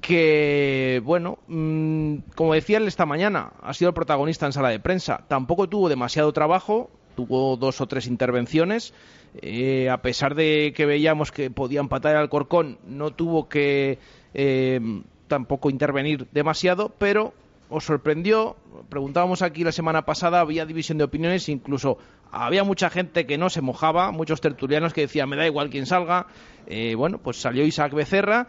[0.00, 5.24] Que, bueno, mm, como decía esta mañana, ha sido el protagonista en sala de prensa.
[5.28, 8.94] Tampoco tuvo demasiado trabajo, tuvo dos o tres intervenciones.
[9.42, 13.98] Eh, a pesar de que veíamos que podía empatar el Alcorcón, no tuvo que
[14.34, 14.80] eh,
[15.26, 17.34] tampoco intervenir demasiado, pero
[17.68, 18.56] os sorprendió.
[18.88, 21.98] Preguntábamos aquí la semana pasada, había división de opiniones, incluso
[22.30, 25.86] había mucha gente que no se mojaba, muchos tertulianos que decían, me da igual quién
[25.86, 26.26] salga.
[26.66, 28.48] Eh, bueno, pues salió Isaac Becerra,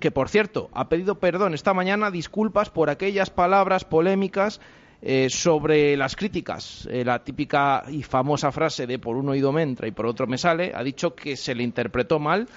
[0.00, 4.60] que por cierto ha pedido perdón esta mañana, disculpas por aquellas palabras polémicas
[5.00, 6.88] eh, sobre las críticas.
[6.90, 10.26] Eh, la típica y famosa frase de por un oído me entra y por otro
[10.26, 12.48] me sale, ha dicho que se le interpretó mal,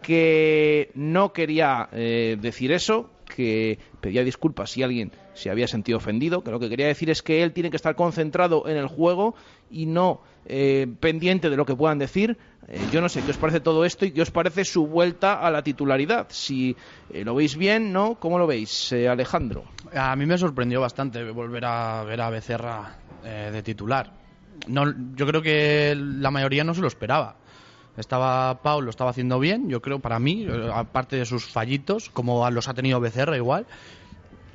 [0.00, 6.42] que no quería eh, decir eso, que pedía disculpas si alguien se había sentido ofendido,
[6.42, 9.34] que lo que quería decir es que él tiene que estar concentrado en el juego
[9.70, 12.38] y no eh, pendiente de lo que puedan decir.
[12.68, 15.40] Eh, yo no sé qué os parece todo esto y qué os parece su vuelta
[15.40, 16.26] a la titularidad.
[16.28, 16.76] Si
[17.10, 18.16] eh, lo veis bien, ¿no?
[18.16, 19.64] ¿Cómo lo veis, eh, Alejandro?
[19.94, 24.10] A mí me sorprendió bastante volver a ver a Becerra de titular.
[24.68, 24.84] No,
[25.14, 27.36] yo creo que la mayoría no se lo esperaba.
[27.96, 32.48] Estaba Pau, lo estaba haciendo bien, yo creo, para mí, aparte de sus fallitos, como
[32.50, 33.66] los ha tenido Becerra igual.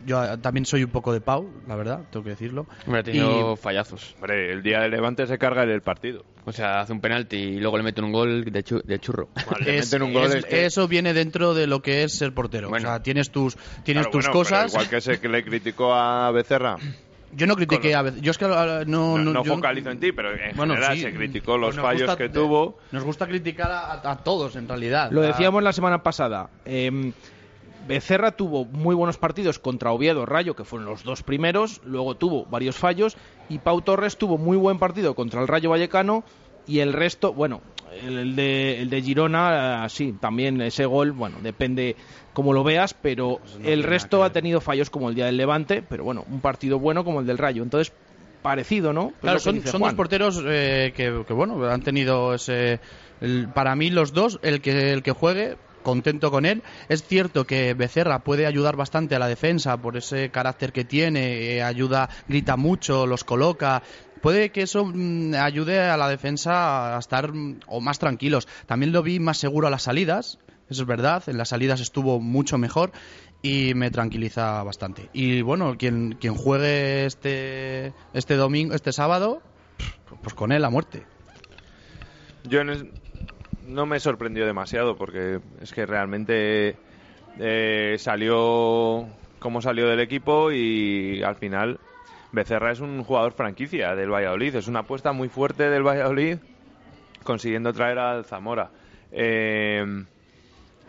[0.05, 2.65] Yo eh, también soy un poco de Pau, la verdad, tengo que decirlo.
[2.85, 4.15] Hombre, ha tenido Y- fallazos.
[4.15, 6.23] Hombre, el día del Levante se carga en el partido.
[6.45, 9.29] O sea, hace un penalti y luego le meten un gol de, chu- de churro.
[9.65, 12.69] Es- es- Eso viene dentro de lo que es ser portero.
[12.69, 14.71] o sea, tienes tus, tienes Claro, tus bueno, cosas.
[14.73, 16.75] Igual que ese que le criticó a Becerra.
[17.35, 18.21] Yo no critiqué a veces.
[18.21, 19.17] Yo es que ah, no.
[19.17, 21.01] No, no, no yo- focalizo en ti, pero en Bueno, general sí.
[21.01, 22.77] se criticó los Pues fallos gusta- que tuvo.
[22.91, 25.09] Nos gusta criticar a, a todos, en realidad.
[25.11, 26.51] Lo A- decíamos la semana pasada.
[26.63, 27.11] eh,
[27.88, 32.45] Becerra tuvo muy buenos partidos contra Oviedo, Rayo, que fueron los dos primeros, luego tuvo
[32.45, 33.17] varios fallos,
[33.49, 36.23] y Pau Torres tuvo muy buen partido contra el Rayo Vallecano,
[36.65, 37.61] y el resto, bueno,
[38.01, 41.97] el, de, el de Girona, sí, también ese gol, bueno, depende
[42.31, 46.05] cómo lo veas, pero el resto ha tenido fallos como el día del Levante, pero
[46.05, 47.63] bueno, un partido bueno como el del Rayo.
[47.63, 47.93] Entonces,
[48.41, 49.09] parecido, ¿no?
[49.09, 52.79] Pues Claro, son, son dos porteros eh, que, que, bueno, han tenido ese...
[53.21, 56.63] el- para mí los dos, el que, el que juegue, contento con él.
[56.89, 61.55] Es cierto que Becerra puede ayudar bastante a la defensa por ese carácter que tiene,
[61.55, 63.84] eh, ayuda, grita mucho, los coloca.
[64.21, 68.47] Puede que eso mm, ayude a la defensa a estar mm, o más tranquilos.
[68.65, 72.19] También lo vi más seguro a las salidas, eso es verdad, en las salidas estuvo
[72.19, 72.91] mucho mejor
[73.41, 75.09] y me tranquiliza bastante.
[75.13, 79.41] Y bueno, quien, quien juegue este, este domingo, este sábado,
[80.21, 81.05] pues con él a muerte.
[82.45, 82.91] Yo en
[83.68, 86.76] no me sorprendió demasiado porque es que realmente
[87.39, 89.07] eh, salió
[89.39, 91.80] como salió del equipo y al final
[92.32, 96.38] Becerra es un jugador franquicia del Valladolid, es una apuesta muy fuerte del Valladolid
[97.24, 98.70] consiguiendo traer al Zamora.
[99.11, 99.86] Eh,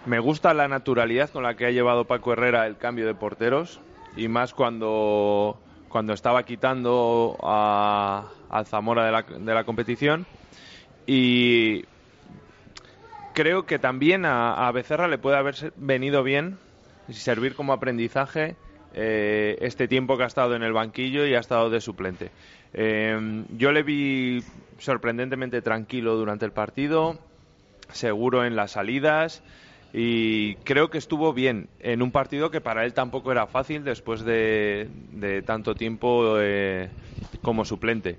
[0.06, 3.80] me gusta la naturalidad con la que ha llevado Paco Herrera el cambio de porteros
[4.16, 5.58] y más cuando,
[5.88, 10.26] cuando estaba quitando a, al Zamora de la, de la competición.
[11.06, 11.84] Y
[13.34, 16.56] creo que también a, Becerra le puede haber venido bien
[17.08, 18.56] y servir como aprendizaje
[18.94, 22.30] eh, este tiempo que ha estado en el banquillo y ha estado de suplente.
[22.72, 24.42] Eh, yo le vi
[24.78, 27.18] sorprendentemente tranquilo durante el partido,
[27.92, 29.42] seguro en las salidas
[29.92, 34.24] y creo que estuvo bien en un partido que para él tampoco era fácil después
[34.24, 36.88] de, de tanto tiempo eh,
[37.42, 38.18] como suplente.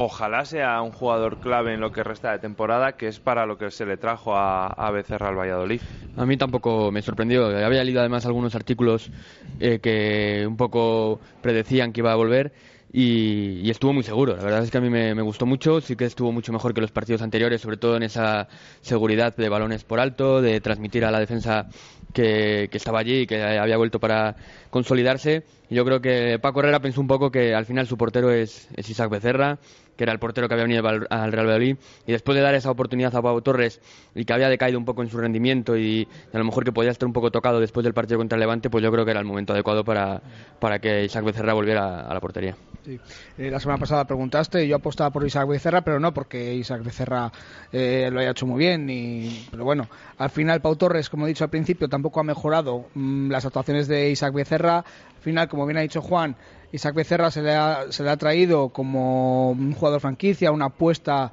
[0.00, 3.58] Ojalá sea un jugador clave en lo que resta de temporada, que es para lo
[3.58, 5.80] que se le trajo a, Becerra al Valladolid.
[6.16, 7.46] A mí tampoco me sorprendió.
[7.46, 9.10] Había leído además algunos artículos
[9.58, 12.52] eh, que un poco predecían que iba a volver
[12.92, 14.36] y, estuvo muy seguro.
[14.36, 15.80] La verdad es que a mí me, gustó mucho.
[15.80, 18.48] Sí que estuvo mucho mejor que los partidos anteriores, sobre todo en esa
[18.80, 21.66] seguridad de balones por alto, de transmitir a la defensa
[22.12, 24.36] que, estaba allí y que había vuelto para
[24.70, 25.44] consolidarse.
[25.68, 29.10] Yo creo que Paco Herrera pensó un poco que al final su portero es Isaac
[29.10, 29.58] Becerra,
[29.98, 31.76] que era el portero que había venido al al Real Valladolid,
[32.06, 33.80] y después de dar esa oportunidad a Pau Torres
[34.14, 36.90] y que había decaído un poco en su rendimiento y, a lo mejor que podía
[36.90, 39.26] estar un poco tocado después del partido contra Levante, pues yo creo que era el
[39.26, 40.22] momento adecuado para,
[40.60, 42.56] para que Isaac Becerra volviera a la portería.
[42.84, 42.98] Sí.
[43.36, 47.30] Eh, la semana pasada preguntaste, yo apostaba por Isaac Becerra, pero no porque Isaac Becerra
[47.72, 48.88] eh, lo haya hecho muy bien.
[48.88, 52.86] Y, pero bueno, al final Pau Torres, como he dicho al principio, tampoco ha mejorado
[52.94, 54.78] mm, las actuaciones de Isaac Becerra.
[54.78, 56.36] Al final, como bien ha dicho Juan,
[56.72, 61.32] Isaac Becerra se le ha, se le ha traído como un jugador franquicia, una apuesta,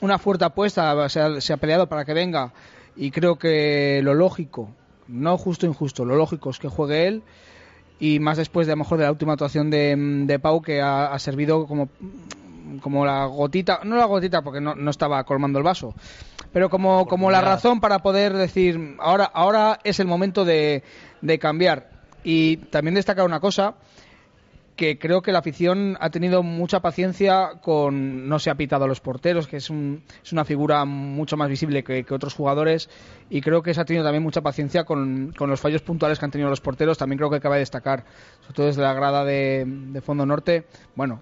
[0.00, 2.52] una fuerte apuesta, se ha, se ha peleado para que venga.
[2.96, 4.70] Y creo que lo lógico,
[5.08, 7.22] no justo injusto, lo lógico es que juegue él
[8.00, 9.94] y más después de a lo mejor de la última actuación de,
[10.26, 11.88] de Pau que ha, ha servido como
[12.80, 15.94] como la gotita, no la gotita porque no, no estaba colmando el vaso,
[16.52, 20.82] pero como, como la razón para poder decir ahora, ahora es el momento de,
[21.20, 21.90] de cambiar.
[22.26, 23.74] Y también destacar una cosa,
[24.76, 28.88] que creo que la afición ha tenido mucha paciencia con no se ha pitado a
[28.88, 32.90] los porteros, que es, un, es una figura mucho más visible que, otros jugadores,
[33.30, 36.30] y creo que se ha tenido también mucha paciencia con, los fallos puntuales que han
[36.30, 38.04] tenido los porteros, también creo que cabe destacar,
[38.40, 40.66] sobre todo desde la grada de, Fondo Norte.
[40.96, 41.20] Bueno,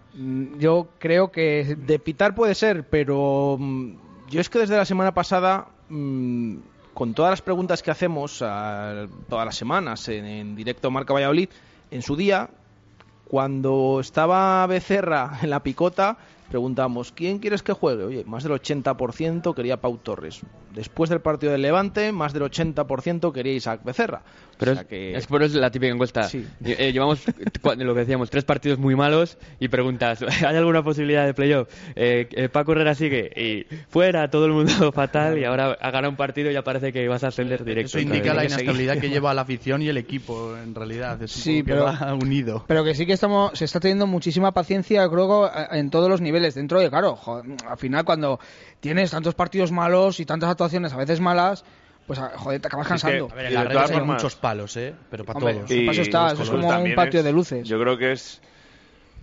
[0.59, 3.93] yo creo que De pitar puede ser, pero mm,
[4.31, 6.57] yo es que desde la semana pasada, mm,
[6.95, 11.49] con todas las preguntas que hacemos todas las semanas en, en directo Marca Valladolid,
[11.91, 12.51] en su día,
[13.33, 16.19] cuando estaba Becerra en la picota,
[16.53, 18.05] preguntamos, ¿quién quieres que juegue?
[18.05, 20.41] Oye, más del 80% quería Pau Torres.
[20.75, 24.23] Después del partido del Levante, más del 80% quería Isaac Becerra.
[24.59, 26.23] Pero O sea es, que- es por eso la típica encuesta.
[26.25, 26.47] Sí.
[26.65, 27.23] Eh, llevamos,
[27.79, 31.69] lo que decíamos, tres partidos muy malos y preguntas, ¿hay alguna posibilidad de playoff?
[31.97, 36.11] Eh, eh, Paco Herrera sigue y fuera, todo el mundo fatal y ahora ha ganado
[36.11, 37.99] un partido y ya parece que vas a ascender directo.
[37.99, 41.21] Eso indica la inestabilidad que lleva la afición y el equipo, en realidad.
[41.23, 42.65] Es Sí, que pero- va unido.
[42.69, 46.21] Pero que sí que estamos, se está teniendo muchísima paciencia, creo, que, en todos los
[46.21, 46.42] niveles.
[46.55, 48.39] Dentro de, claro, jo- al final cuando
[48.81, 51.65] tienes tantos partidos malos y tantas actuaciones a veces malas,
[52.07, 53.29] pues a- joder, te acabas Es que, cansando.
[53.33, 54.95] a ver, en la red hay muchos palos, ¿eh?
[55.11, 55.69] Pero para Hombre, todos.
[55.71, 57.69] sí, para eso está, eso es como un patio es- de luces.
[57.69, 58.41] Yo creo que es,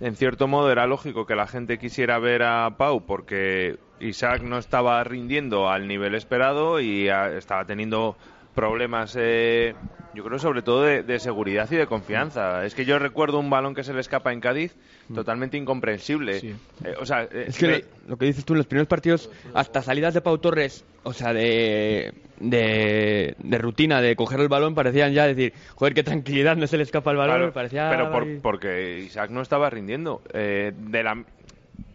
[0.02, 4.58] en cierto modo, era lógico que la gente quisiera ver a Pau porque Isaac no
[4.58, 8.16] estaba rindiendo al nivel esperado y ah, estaba teniendo
[8.60, 9.74] problemas, eh,
[10.14, 12.66] yo creo sobre todo de, de seguridad y de confianza.
[12.66, 14.76] Es que yo recuerdo un balón que se le escapa en Cádiz
[15.14, 16.38] totalmente incomprensible.
[16.84, 19.30] Eh, o sea, eh, Es que me- lo, que dices tú, en los primeros partidos,
[19.54, 24.76] hasta salidas de Pau Torres, o sea, de, de, de rutina, de coger el balón,
[24.76, 27.88] parecían ya decir, joder, qué tranquilidad, no se le escapa el balón, Claro, parecía...
[27.90, 30.22] pero por- porque Isaac no estaba rindiendo.
[30.34, 31.24] Eh, de la,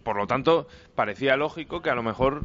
[0.05, 2.43] por lo tanto, parecía lógico que a lo mejor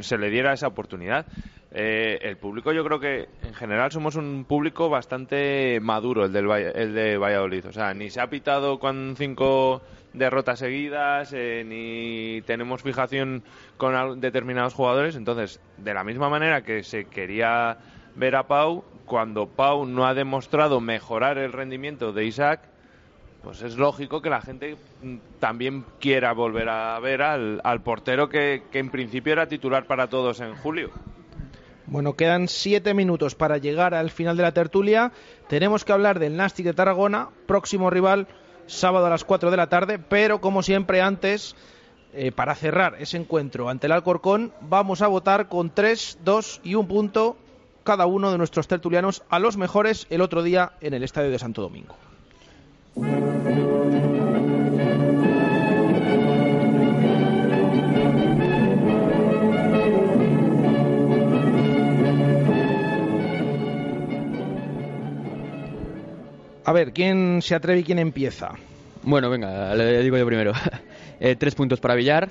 [0.00, 1.26] se le diera esa oportunidad.
[1.72, 6.50] Eh, el público, yo creo que en general somos un público bastante maduro, el, del,
[6.50, 7.66] el de Valladolid.
[7.66, 9.80] O sea, ni se ha pitado con cinco
[10.12, 13.42] derrotas seguidas, eh, ni tenemos fijación
[13.76, 15.16] con determinados jugadores.
[15.16, 17.78] Entonces, de la misma manera que se quería
[18.16, 22.69] ver a Pau, cuando Pau no ha demostrado mejorar el rendimiento de Isaac,
[23.42, 28.62] pues es lógico que la gente mm, también quiera volver a ver al, portero que,
[28.70, 30.90] que en principio era titular para todos en julio.
[31.86, 35.10] Bueno, quedan siete minutos para llegar al final de la tertulia.
[35.48, 38.28] Tenemos que hablar del Nastic de Tarragona, próximo rival,
[38.66, 41.56] sábado a las 4 de la tarde, pero como siempre antes,
[42.12, 46.76] eh, para cerrar ese encuentro ante el Alcorcón, vamos a votar con 3, 2 y
[46.76, 47.36] un punto
[47.82, 51.38] cada uno de nuestros tertulianos a los mejores el otro día en el Estadio de
[51.38, 51.96] Santo Domingo.
[66.70, 68.52] A ver, ¿quién se atreve y quién empieza?
[69.02, 70.52] Bueno, venga, le digo yo primero.
[71.22, 72.30] Eh, tres puntos para Villar,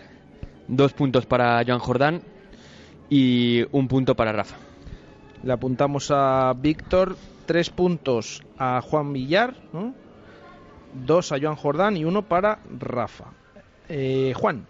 [0.67, 2.21] dos puntos para Joan Jordán
[3.07, 4.55] y un punto para Rafa.
[5.43, 7.15] Le apuntamos a Víctor,
[7.45, 9.93] tres puntos a Juan Villar, ¿no?
[10.93, 13.25] Dos a Joan Jordán y uno para Rafa.
[13.87, 14.65] Eh, Juan,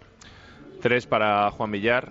[0.80, 2.10] Tres para Juan Villar,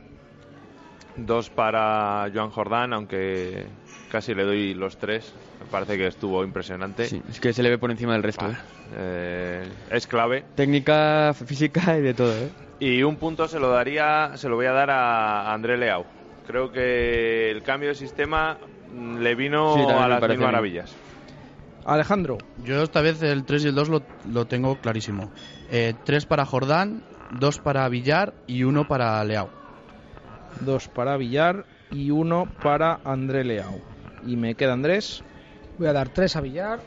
[1.16, 3.66] dos para Joan Jordán, aunque
[4.12, 5.34] casi le doy los tres.
[5.60, 7.06] Me parece que estuvo impresionante.
[7.06, 8.46] Sí, es que se le ve por encima del resto.
[8.48, 8.56] ¿eh?
[8.96, 10.46] Eh, es clave.
[10.56, 12.50] Técnica, física y de todo, ¿eh?
[12.80, 16.06] Y un punto se lo daría, se lo voy a dar a André Leao.
[16.48, 18.58] Creo que el cambio de sistema
[19.20, 20.80] le vino Sí, a las mil mí.
[21.86, 22.38] Alejandro.
[22.64, 25.32] Yo esta vez el 3 y el 2 lo, lo tengo clarísimo.
[25.72, 27.04] Eh, 3 para Jordán,
[27.40, 29.50] 2 para Villar y 1 para Leao.
[30.62, 33.80] dos para Villar y uno para André Leao.
[34.26, 35.24] Y me queda Andrés,
[35.78, 36.80] Voy a dar tres a Villar,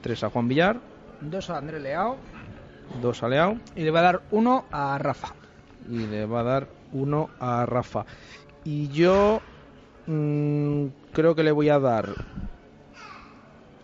[0.00, 0.80] tres a Juan Villar,
[1.20, 2.16] dos a André Leao
[3.02, 5.34] dos a Leao y le voy a dar uno a Rafa.
[5.88, 8.04] y le va a dar uno a Rafa.
[8.64, 9.40] Y yo
[10.06, 12.08] mm, creo que le voy a dar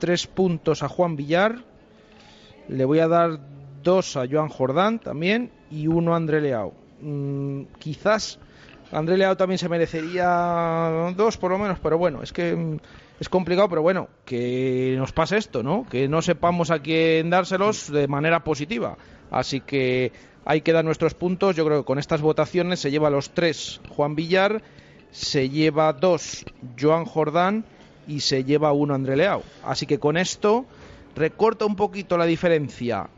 [0.05, 1.65] tres puntos a Juan Villar,
[2.69, 3.41] le voy a dar
[3.83, 6.75] dos a Joan Jordán también y uno a André Leao.
[7.01, 8.39] Mm, quizás
[8.93, 12.77] André Leao también se merecería dos por lo menos, pero bueno, es que mm,
[13.19, 15.87] es complicado, pero bueno, que nos pase esto, ¿no?
[15.89, 18.99] Que no sepamos a quién dárselos de manera positiva.
[19.31, 20.13] Así que
[20.45, 21.57] hay que dar nuestros puntos.
[21.57, 24.61] Yo creo que con estas votaciones se lleva los tres Juan Villar,
[25.13, 26.45] se lleva dos
[26.79, 27.65] Joan Jordán
[28.07, 29.43] y se lleva uno André Leao.
[29.65, 30.67] Así que con esto
[31.15, 33.09] recorta un poquito la diferencia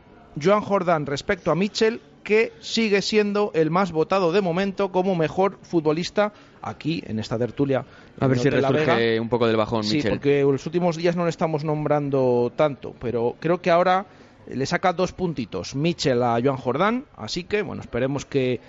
[0.41, 5.57] Joan Jordán respecto a Mitchell, que sigue siendo el más votado de momento como mejor
[5.61, 7.85] futbolista aquí en esta tertulia.
[8.19, 11.23] A ver si resurge un poco del bajón, Sí, porque en los últimos días no
[11.23, 14.05] le estamos nombrando tanto, pero creo que ahora
[14.47, 18.59] le saca dos puntitos Mitchell a Joan Jordán, así que bueno, esperemos que,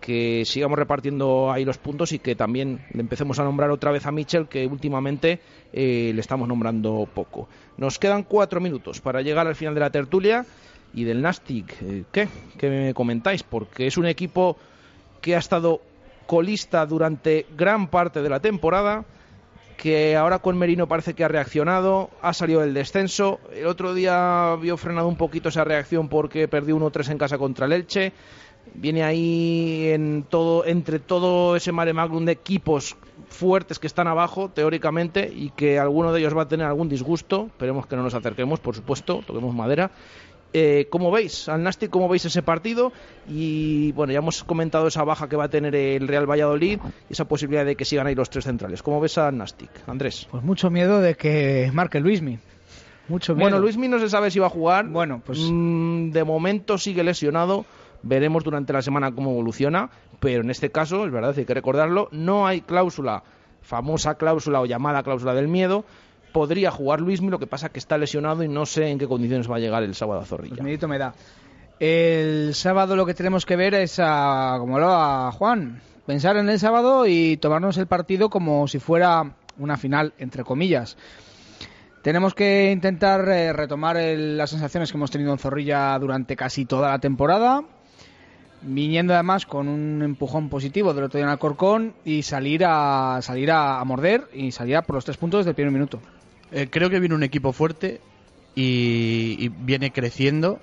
[0.00, 4.12] que sigamos repartiendo ahí los puntos y que también empecemos a nombrar otra vez a
[4.12, 5.40] Mitchell, que últimamente
[5.72, 7.48] eh, le estamos nombrando poco.
[7.76, 10.44] Nos quedan cuatro minutos para llegar al final de la tertulia
[10.92, 11.74] y del Nastic.
[11.82, 12.28] eh, ¿Qué?
[12.58, 13.42] ¿Qué me comentáis?
[13.42, 14.56] Porque es un equipo
[15.20, 15.80] que ha estado
[16.26, 19.04] colista durante gran parte de la temporada,
[19.76, 23.40] que ahora con Merino parece que ha reaccionado, ha salido del descenso.
[23.52, 27.66] El otro día vio frenado un poquito esa reacción porque perdió 1-3 en casa contra
[27.66, 28.12] el Elche.
[28.72, 32.96] Viene ahí en todo, entre todo ese mare magnum de equipos
[33.28, 37.46] fuertes que están abajo, teóricamente, y que alguno de ellos va a tener algún disgusto.
[37.46, 39.90] Esperemos que no nos acerquemos, por supuesto, toquemos madera.
[40.56, 41.90] Eh, ¿Cómo veis al Nastic?
[41.90, 42.92] ¿Cómo veis ese partido?
[43.28, 46.78] Y bueno, ya hemos comentado esa baja que va a tener el Real Valladolid
[47.10, 48.80] y esa posibilidad de que sigan ahí los tres centrales.
[48.80, 50.28] ¿Cómo ves al Nastic, Andrés?
[50.30, 52.38] Pues mucho miedo de que marque Luismi.
[53.08, 53.44] Mucho miedo.
[53.44, 54.86] Bueno, Luismi no se sabe si va a jugar.
[54.88, 57.66] Bueno, pues Mm, de momento sigue lesionado.
[58.04, 59.90] Veremos durante la semana cómo evoluciona.
[60.20, 63.22] Pero en este caso, es verdad, hay que recordarlo, no hay cláusula,
[63.62, 65.84] famosa cláusula o llamada cláusula del miedo.
[66.32, 69.50] Podría jugar Luismi, lo que pasa que está lesionado y no sé en qué condiciones
[69.50, 70.56] va a llegar el sábado a Zorrilla.
[70.62, 71.14] Pues me da.
[71.80, 76.48] El sábado lo que tenemos que ver es, a, como lo a Juan, pensar en
[76.48, 80.96] el sábado y tomarnos el partido como si fuera una final, entre comillas.
[82.02, 86.64] Tenemos que intentar eh, retomar el- las sensaciones que hemos tenido en Zorrilla durante casi
[86.66, 87.62] toda la temporada,
[88.66, 93.50] viniendo además con un empujón positivo del otro día en Alcorcón y salir a salir
[93.50, 96.00] a, a morder y salir a por los tres puntos desde el primer minuto.
[96.52, 98.00] Eh, creo que viene un equipo fuerte
[98.54, 100.60] y, y viene creciendo.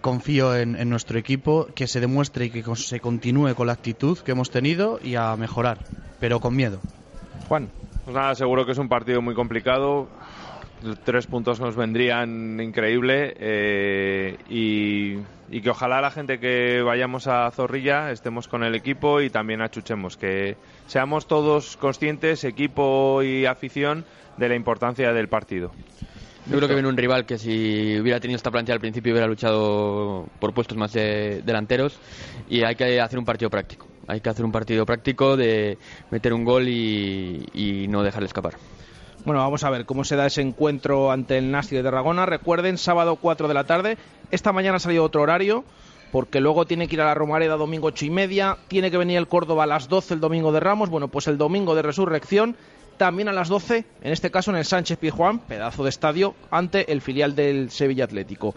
[0.00, 3.72] Confío en, en nuestro equipo, que se demuestre y que con- se continúe con la
[3.72, 5.78] actitud que hemos tenido y a mejorar,
[6.20, 6.80] pero con miedo.
[7.48, 7.68] Juan.
[8.04, 10.08] Pues nada, seguro que es un partido muy complicado.
[11.04, 15.18] Tres puntos nos vendrían increíble eh, y,
[15.50, 19.60] y que ojalá la gente que vayamos a Zorrilla estemos con el equipo y también
[19.60, 20.56] achuchemos, que
[20.86, 24.04] seamos todos conscientes, equipo y afición,
[24.36, 25.72] de la importancia del partido.
[26.46, 29.26] Yo creo que viene un rival que si hubiera tenido esta plantilla al principio hubiera
[29.26, 31.98] luchado por puestos más de- delanteros
[32.48, 33.86] y hay que hacer un partido práctico.
[34.06, 35.76] Hay que hacer un partido práctico de
[36.10, 38.54] meter un gol y no dejarle escapar.
[39.24, 42.24] Bueno, vamos a ver cómo se da ese encuentro ante el Nasti de Tarragona.
[42.24, 43.98] Recuerden, sábado 4 de la tarde.
[44.30, 45.64] Esta mañana ha salido otro horario,
[46.12, 48.56] porque luego tiene que ir a la Romareda domingo 8 y media.
[48.68, 50.88] Tiene que venir el Córdoba a las 12 el domingo de Ramos.
[50.88, 52.56] Bueno, pues el domingo de Resurrección.
[52.98, 56.90] También a las 12, en este caso en el Sánchez Pizjuán, pedazo de estadio, ante
[56.92, 58.54] el filial del Sevilla Atlético.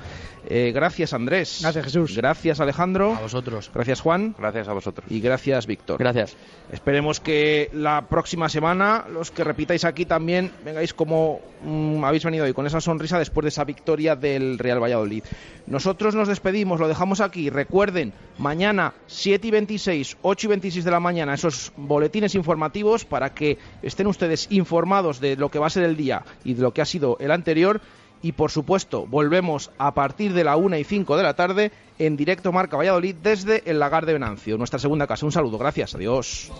[0.47, 1.59] Eh, gracias, Andrés.
[1.61, 2.17] Gracias, Jesús.
[2.17, 3.13] Gracias, Alejandro.
[3.13, 3.69] A vosotros.
[3.73, 4.35] Gracias, Juan.
[4.37, 5.05] Gracias a vosotros.
[5.11, 5.99] Y gracias, Víctor.
[5.99, 6.35] Gracias.
[6.71, 12.45] Esperemos que la próxima semana, los que repitáis aquí también, vengáis como mm, habéis venido
[12.45, 15.23] hoy, con esa sonrisa después de esa victoria del Real Valladolid.
[15.67, 17.49] Nosotros nos despedimos, lo dejamos aquí.
[17.51, 23.33] Recuerden, mañana 7 y 26, 8 y 26 de la mañana, esos boletines informativos para
[23.33, 24.07] que estén
[24.49, 27.17] informados de lo que va a ser el día y de lo que ha sido
[27.19, 27.81] el anterior.
[28.23, 32.17] Y por supuesto, volvemos a partir de la 1 y 5 de la tarde en
[32.17, 35.25] directo Marca Valladolid desde el Lagar de Venancio, nuestra segunda casa.
[35.25, 36.51] Un saludo, gracias, adiós.